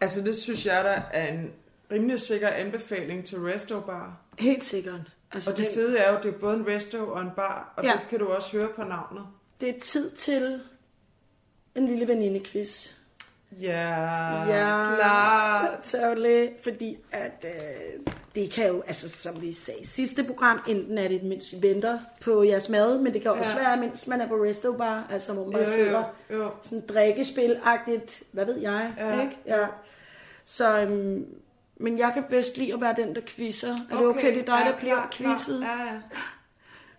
[0.00, 1.52] Altså det synes jeg der er en
[1.90, 4.20] rimelig sikker anbefaling til Resto Bar.
[4.38, 5.00] Helt sikkert.
[5.32, 7.84] Altså, og det fede er jo, det er både en resto og en bar, og
[7.84, 7.92] ja.
[7.92, 9.26] det kan du også høre på navnet.
[9.60, 10.60] Det er tid til
[11.76, 12.90] en lille veninde-quiz.
[13.60, 13.88] Ja,
[14.44, 15.82] Ja, klart.
[15.82, 16.46] totally.
[16.62, 18.00] Fordi at øh,
[18.34, 21.68] det kan jo, altså som vi sagde i sidste program, enten er det, mens vi
[21.68, 23.68] venter på jeres mad, men det kan også Ja.
[23.68, 26.50] være, mens man er på resto bar, altså hvor man Jo, jo, sidder jo.
[26.62, 29.20] sådan drikkespil-agtigt, hvad ved jeg, Ja.
[29.20, 29.38] ikke?
[29.46, 29.66] Ja.
[30.44, 31.24] Så, øhm,
[31.76, 33.76] men jeg kan bedst lide at være den, der quizzer.
[33.90, 35.34] Er det okay, det er dig, ja, der bliver klar, klar.
[35.36, 35.60] quizzet?
[35.60, 36.00] Ja, ja.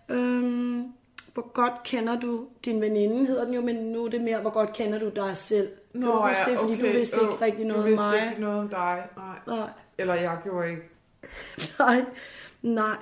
[0.14, 0.84] Øhm,
[1.38, 4.50] hvor godt kender du din veninde, hedder den jo, men nu er det mere, hvor
[4.50, 5.68] godt kender du dig selv.
[5.92, 6.86] Kan Nå, du huske ja, det, fordi okay.
[6.86, 8.28] du vidste ikke rigtig noget Du om vidste mig.
[8.28, 9.38] ikke noget om dig, nej.
[9.46, 9.70] Nej.
[9.98, 10.82] Eller jeg gjorde ikke.
[11.78, 12.04] Nej,
[12.62, 12.96] nej.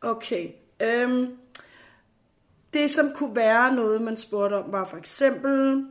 [0.00, 0.48] Okay.
[0.82, 1.36] Øhm,
[2.74, 5.86] det, som kunne være noget, man spurgte om, var for eksempel,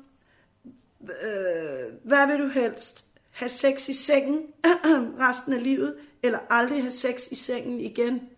[1.01, 3.05] øh, hvad vil du helst?
[3.31, 4.41] Have sex i sengen
[5.27, 8.29] resten af livet, eller aldrig have sex i sengen igen?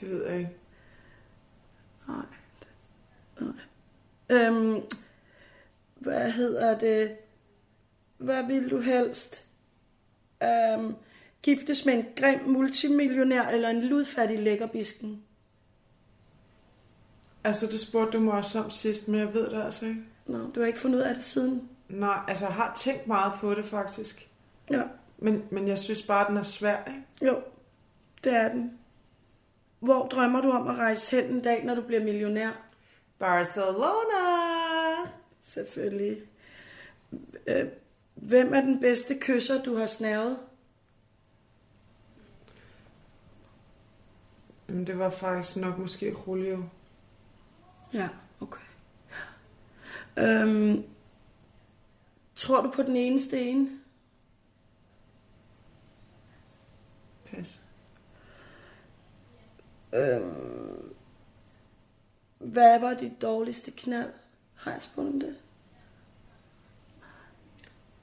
[0.00, 0.50] Det ved jeg ikke.
[2.08, 2.26] Nej.
[3.40, 3.52] Nej.
[4.30, 4.82] Øhm,
[5.96, 7.16] hvad hedder det?
[8.18, 9.46] Hvad vil du helst?
[10.42, 10.94] Øhm,
[11.42, 15.22] giftes med en grim multimillionær eller en ludfattig lækkerbisken?
[17.44, 20.02] Altså, det spurgte du mig også om sidst, men jeg ved det altså ikke.
[20.26, 21.68] Nå, du har ikke fundet ud af det siden?
[21.88, 24.30] Nej, altså jeg har tænkt meget på det faktisk.
[24.70, 24.82] Ja.
[25.18, 27.32] Men, men jeg synes bare, den er svær, ikke?
[27.32, 27.42] Jo,
[28.24, 28.78] det er den.
[29.80, 32.50] Hvor drømmer du om at rejse hen en dag, når du bliver millionær?
[33.18, 34.24] Barcelona!
[35.40, 36.22] Selvfølgelig.
[37.46, 37.66] Øh,
[38.14, 40.38] hvem er den bedste kysser, du har snævet?
[44.68, 46.64] Jamen, det var faktisk nok måske Julio.
[47.92, 48.08] Ja,
[48.40, 48.60] okay.
[50.18, 50.84] Øhm,
[52.36, 53.80] tror du på den ene sten?
[57.30, 57.67] Pas.
[59.92, 60.94] Øhm,
[62.38, 64.12] hvad var dit dårligste knald?
[64.54, 65.36] Har jeg spurgt om det?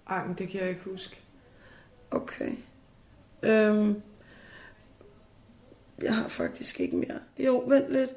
[0.07, 1.21] Ej, men det kan jeg ikke huske.
[2.11, 2.55] Okay.
[3.43, 4.01] Øhm,
[6.01, 7.19] jeg har faktisk ikke mere.
[7.37, 8.15] Jo, vent lidt.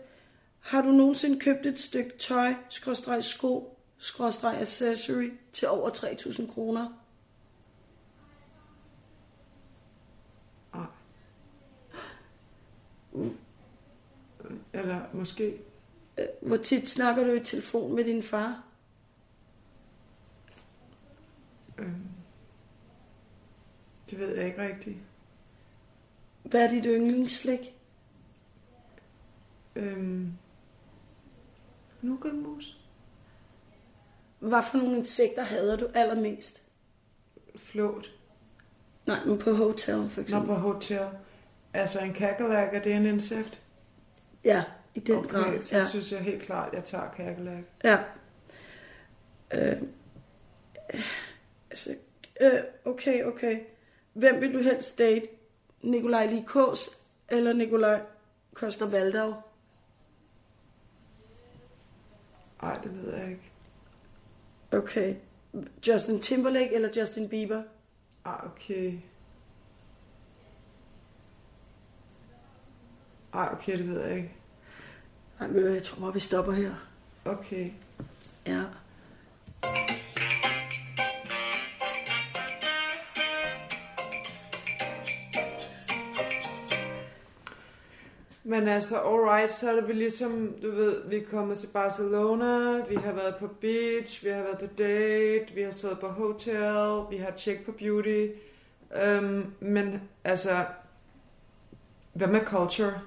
[0.61, 7.05] Har du nogensinde købt et stykke tøj, skråstreg sko, skråstreg accessory til over 3.000 kroner?
[10.75, 10.87] Nej.
[14.79, 15.61] Eller måske...
[16.18, 18.64] Øh, Hvor tit snakker du i telefon med din far?
[21.79, 22.03] Øhm,
[24.11, 24.97] det ved jeg ikke rigtigt.
[26.43, 27.74] Hvad er dit yndlingsslik?
[29.76, 30.33] Øhm,
[32.03, 32.81] Nougatmus.
[34.39, 36.62] Hvad for nogle insekter hader du allermest?
[37.57, 38.12] Flåt.
[39.07, 40.49] Nej, men på hotel for Nå, eksempel.
[40.49, 41.09] på hotel.
[41.72, 43.68] Altså en kakerlak, er det en insekt?
[44.45, 44.64] Ja,
[44.95, 45.61] i den okay, grad.
[45.61, 45.86] så Ja.
[45.86, 47.64] synes jeg helt klart, at jeg tager kakerlak.
[47.84, 47.99] Ja.
[49.55, 49.82] Øh,
[51.70, 51.95] altså,
[52.41, 52.51] øh,
[52.84, 53.61] okay, okay.
[54.12, 55.26] Hvem vil du helst date?
[55.82, 58.01] Nikolaj Likås eller Nikolaj
[58.55, 59.34] Koster Valdau?
[62.62, 63.53] Nej, det ved jeg ikke.
[64.72, 65.14] Okay.
[65.86, 67.62] Justin Timberlake eller Justin Bieber?
[68.26, 68.93] Ej, okay.
[73.39, 74.32] Nej, okay, det ved jeg ikke.
[75.41, 76.74] Nej, men jeg tror bare, vi stopper her.
[77.24, 77.70] Okay.
[78.47, 78.62] Ja.
[88.45, 92.84] Men altså, alright, så er det vi ligesom, du ved, vi er kommet til Barcelona,
[92.89, 97.11] vi har været på beach, vi har været på date, vi har stået på hotel,
[97.11, 98.26] vi har tjekket på beauty.
[99.03, 100.66] Øhm, men altså,
[102.12, 103.01] hvad med culture?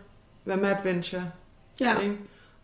[0.43, 1.31] Hvad med adventure?
[1.79, 1.99] Ja.
[1.99, 2.17] Ikke?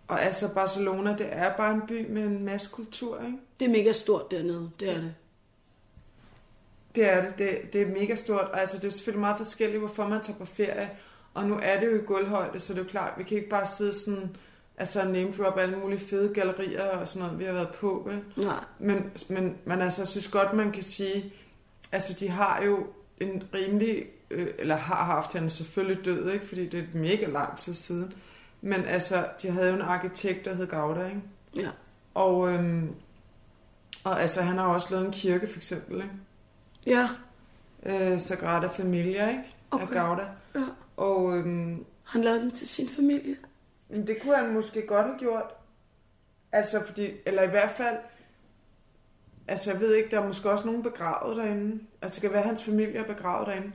[0.08, 3.38] Og altså, Barcelona, det er bare en by med en masse kultur, ikke?
[3.60, 5.16] Det er mega stort dernede, det er det.
[6.96, 7.38] Det er det.
[7.38, 7.74] det.
[7.74, 8.42] Det er mega stort.
[8.42, 10.90] Og Altså, det er selvfølgelig meget forskelligt, hvorfor man tager på ferie.
[11.34, 13.50] Og nu er det jo i gulvhøjde, så det er jo klart, vi kan ikke
[13.50, 14.36] bare sidde sådan,
[14.78, 18.46] altså name drop alle mulige fede gallerier og sådan noget, vi har været på, vel?
[18.46, 18.64] Nej.
[18.80, 21.34] Men, men, men altså, jeg synes godt, man kan sige,
[21.92, 26.48] altså de har jo en rimelig, øh, eller har haft, han er selvfølgelig død, ikke?
[26.48, 28.14] Fordi det er mega lang tid siden.
[28.62, 31.22] Men altså, de havde jo en arkitekt, der hed Gauda, ikke?
[31.56, 31.70] Ja.
[32.14, 32.96] Og, øhm,
[34.04, 36.14] og altså, han har også lavet en kirke, for eksempel, ikke?
[36.86, 37.10] Ja.
[37.86, 39.44] Øh, Sagrada Familia, ikke?
[39.72, 39.84] Okay.
[39.84, 39.90] Af.
[39.90, 40.28] Gauda.
[40.56, 40.66] Ja.
[40.98, 43.36] Og øhm, Han lavede den til sin familie.
[43.90, 45.52] det kunne han måske godt have gjort.
[46.52, 47.98] Altså, fordi, eller i hvert fald,
[49.48, 51.84] altså jeg ved ikke, der er måske også nogen begravet derinde.
[52.02, 53.72] Altså det kan være, at hans familie er begravet derinde.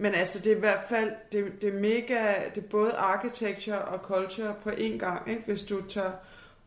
[0.00, 3.78] Men altså, det er i hvert fald, det, det er mega, det er både architecture
[3.78, 5.42] og culture på én gang, ikke?
[5.46, 6.10] hvis du tager.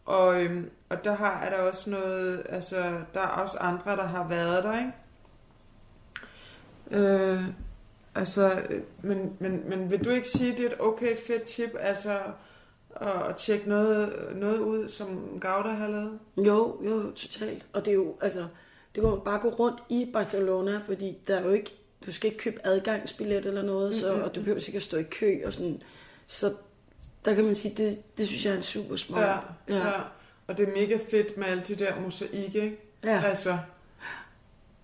[0.05, 2.77] Og, øhm, og der har er der også noget, altså
[3.13, 4.93] der er også andre, der har været der, ikke?
[6.91, 7.43] Øh,
[8.15, 11.69] altså, øh, men, men, men vil du ikke sige, det er et okay fedt tip,
[11.79, 12.19] altså
[12.95, 16.19] at, at tjekke noget, noget ud, som Gauda har lavet?
[16.37, 17.65] Jo, jo, totalt.
[17.73, 18.47] Og det er jo, altså,
[18.95, 22.43] det går bare gå rundt i Barcelona, fordi der er jo ikke, du skal ikke
[22.43, 25.81] købe adgangsbillet eller noget, så, og du behøver ikke at stå i kø og sådan.
[26.27, 26.53] Så
[27.25, 29.39] der kan man sige, det, det synes jeg er en super smart.
[29.69, 29.87] Ja, ja.
[29.87, 30.01] ja.
[30.47, 32.77] Og det er mega fedt med alle de der mosaik, ikke?
[33.03, 33.21] Ja.
[33.25, 33.57] Altså,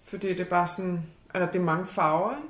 [0.04, 1.04] fordi det er bare sådan,
[1.34, 2.48] altså det er mange farver, ikke?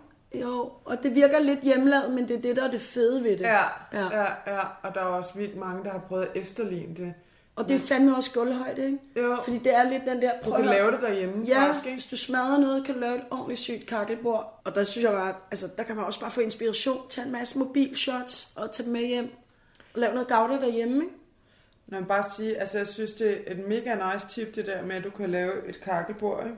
[0.47, 3.31] Jo, og det virker lidt hjemmelavet, men det er det, der er det fede ved
[3.31, 3.41] det.
[3.41, 3.63] Ja,
[3.93, 4.21] ja.
[4.21, 4.61] ja, ja.
[4.83, 7.13] Og der er også vildt mange, der har prøvet at efterligne det.
[7.59, 8.97] Og det er fandme også gulvhøjde, ikke?
[9.17, 9.37] Jo.
[9.43, 10.31] Fordi det er lidt den der...
[10.45, 11.95] Du kan at- lave det derhjemme, ja, faktisk, ikke?
[11.95, 14.61] hvis du smadrer noget, kan du lave et ordentligt sygt kakkelbord.
[14.65, 17.31] Og der synes jeg bare, altså der kan man også bare få inspiration, tage en
[17.31, 19.33] masse mobilshots og tage dem med hjem.
[19.93, 21.15] Og lave noget gavder derhjemme, ikke?
[21.87, 24.81] Når man bare sige, altså jeg synes, det er et mega nice tip, det der
[24.85, 26.57] med, at du kan lave et kakkelbord, ikke?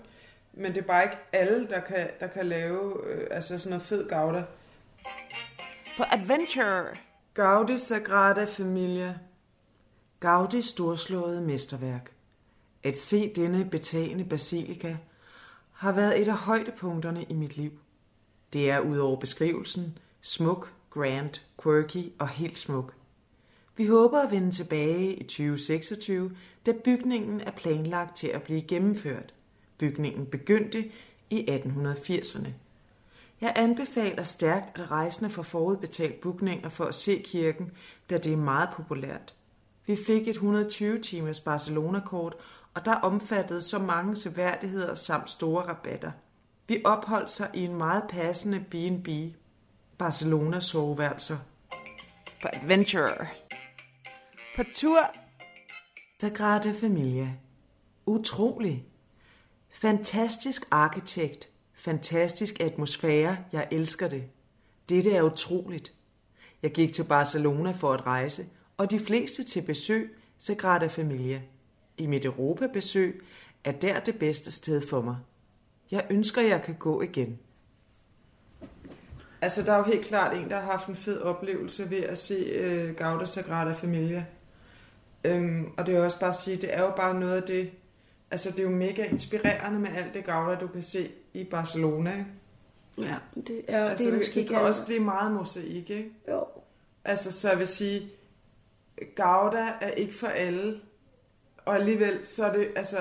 [0.53, 3.83] Men det er bare ikke alle, der kan, der kan lave øh, altså sådan noget
[3.83, 4.43] fed gavda.
[5.97, 6.85] På Adventure.
[7.33, 9.15] Gaudi Sagrada Familia.
[10.21, 12.11] Gaudis storslåede mesterværk.
[12.83, 14.95] At se denne betagende basilika
[15.71, 17.71] har været et af højdepunkterne i mit liv.
[18.53, 22.93] Det er udover beskrivelsen smuk, grand, quirky og helt smuk.
[23.77, 26.31] Vi håber at vende tilbage i 2026,
[26.65, 29.33] da bygningen er planlagt til at blive gennemført.
[29.77, 30.91] Bygningen begyndte
[31.29, 32.49] i 1880'erne.
[33.41, 37.71] Jeg anbefaler stærkt, at rejsende får forudbetalt bookninger for at se kirken,
[38.09, 39.33] da det er meget populært.
[39.85, 42.35] Vi fik et 120-timers Barcelona-kort,
[42.73, 46.11] og der omfattede så mange seværdigheder samt store rabatter.
[46.67, 49.07] Vi opholdt sig i en meget passende B&B,
[49.97, 51.37] Barcelona soveværelser.
[52.41, 53.27] På Adventure.
[54.55, 54.99] På tur.
[56.21, 57.33] Sagrada Familia.
[58.05, 58.85] Utrolig.
[59.69, 61.49] Fantastisk arkitekt.
[61.73, 63.37] Fantastisk atmosfære.
[63.51, 64.23] Jeg elsker det.
[64.89, 65.93] Dette er utroligt.
[66.61, 68.45] Jeg gik til Barcelona for at rejse,
[68.81, 71.41] og de fleste til besøg Sagrada Familia.
[71.97, 73.21] I mit Europa-besøg
[73.63, 75.15] er der det bedste sted for mig.
[75.91, 77.39] Jeg ønsker, jeg kan gå igen.
[79.41, 82.17] Altså, der er jo helt klart en, der har haft en fed oplevelse ved at
[82.17, 84.25] se øh, Gauda Sagrada Familia.
[85.23, 87.71] Øhm, og det er også bare at sige, det er jo bare noget af det,
[88.31, 92.11] altså det er jo mega inspirerende med alt det Gauda, du kan se i Barcelona,
[92.11, 92.25] ikke?
[92.97, 95.31] Ja, det er, altså, det er det, måske det ikke kan alle- også blive meget
[95.31, 96.09] mosaik, ikke?
[96.27, 96.45] Jo.
[97.05, 98.09] Altså, så jeg vil sige,
[99.15, 100.79] Gauda er ikke for alle,
[101.65, 102.97] og alligevel så er det, altså,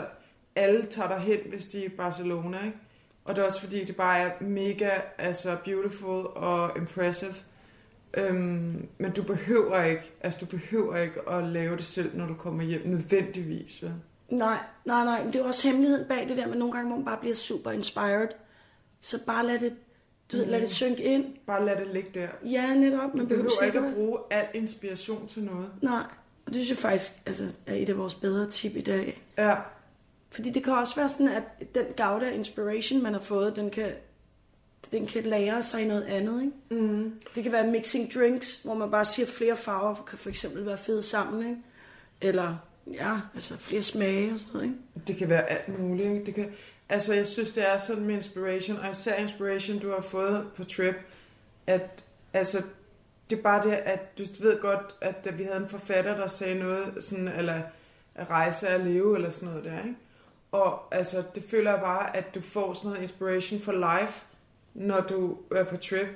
[0.56, 2.78] alle tager derhen, hvis de er i Barcelona, ikke?
[3.24, 7.34] Og det er også fordi, det bare er mega, altså, beautiful og impressive.
[8.14, 12.34] Øhm, men du behøver ikke, altså du behøver ikke at lave det selv, når du
[12.34, 13.94] kommer hjem, nødvendigvis, vel?
[14.28, 15.18] Nej, nej, nej.
[15.18, 17.18] Men det er jo også hemmeligheden bag det der, men nogle gange, hvor man bare
[17.20, 18.28] bliver super inspired.
[19.00, 19.76] Så bare lad det,
[20.32, 21.24] du ved, lad det synke ind.
[21.46, 22.28] Bare lad det ligge der.
[22.44, 23.12] Ja, netop.
[23.12, 25.70] Du Man behøver ikke at bruge al inspiration til noget.
[25.82, 26.04] Nej,
[26.46, 29.22] og det synes jeg faktisk altså, er et af vores bedre tip i dag.
[29.38, 29.56] Ja.
[30.30, 33.70] Fordi det kan også være sådan, at den gavde af inspiration, man har fået, den
[33.70, 33.90] kan,
[34.92, 36.42] den kan lære sig noget andet.
[36.42, 36.82] Ikke?
[36.82, 37.12] Mm.
[37.34, 40.66] Det kan være mixing drinks, hvor man bare siger, at flere farver kan for eksempel
[40.66, 41.48] være fede sammen.
[41.48, 41.62] Ikke?
[42.20, 42.56] Eller
[42.94, 44.66] ja, altså flere smage og sådan noget.
[44.66, 45.06] Ikke?
[45.06, 46.08] Det kan være alt muligt.
[46.08, 46.26] Ikke?
[46.26, 46.52] Det kan,
[46.88, 50.64] altså, jeg synes, det er sådan med inspiration, og især inspiration, du har fået på
[50.64, 50.94] trip,
[51.66, 52.62] at altså,
[53.30, 56.58] det er bare det, at du ved godt, at vi havde en forfatter, der sagde
[56.58, 57.62] noget sådan, eller
[58.14, 59.96] at rejse og leve, eller sådan noget der, ikke?
[60.52, 64.24] Og altså, det føler jeg bare, at du får sådan noget inspiration for life,
[64.74, 66.06] når du er på trip.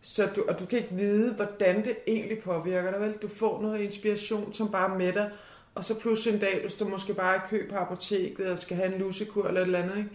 [0.00, 3.12] Så du, og du kan ikke vide, hvordan det egentlig påvirker dig, vel?
[3.22, 5.30] Du får noget inspiration, som bare med dig,
[5.78, 8.76] og så pludselig en dag, du står måske bare i kø på apoteket, og skal
[8.76, 10.10] have en lusekur eller et eller andet, ikke?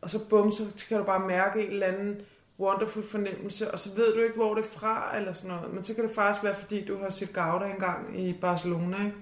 [0.00, 2.16] Og så bum, så kan du bare mærke en eller anden
[2.60, 5.74] wonderful fornemmelse, og så ved du ikke, hvor det er fra, eller sådan noget.
[5.74, 9.16] Men så kan det faktisk være, fordi du har set Gouda engang i Barcelona, ikke?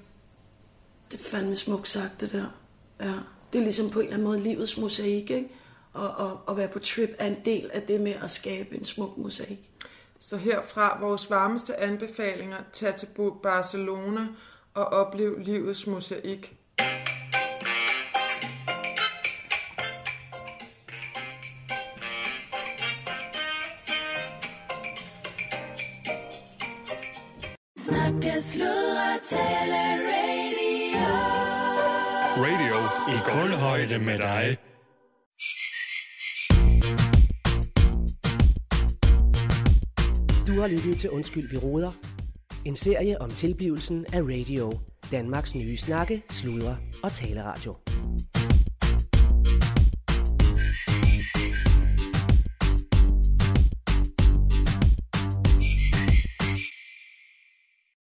[1.12, 2.46] Det er fandme smukt sagt, det der.
[3.00, 3.14] Ja.
[3.52, 5.48] Det er ligesom på en eller anden måde livets mosaik, ikke?
[5.92, 8.84] Og, og, og være på trip er en del af det med at skabe en
[8.84, 9.70] smuk mosaik.
[10.20, 13.08] Så herfra vores varmeste anbefalinger, tag til
[13.42, 14.26] Barcelona
[14.74, 16.56] og oplev livets mosaik.
[27.76, 31.12] Snakke, sludre, tale, radio.
[32.36, 32.76] Radio
[33.14, 34.56] i kulhøjde med dig.
[40.46, 42.11] Du har lyttet til Undskyld, vi råder.
[42.64, 44.72] En serie om tilblivelsen af radio.
[45.10, 47.81] Danmarks nye snakke, sludre og taleradio.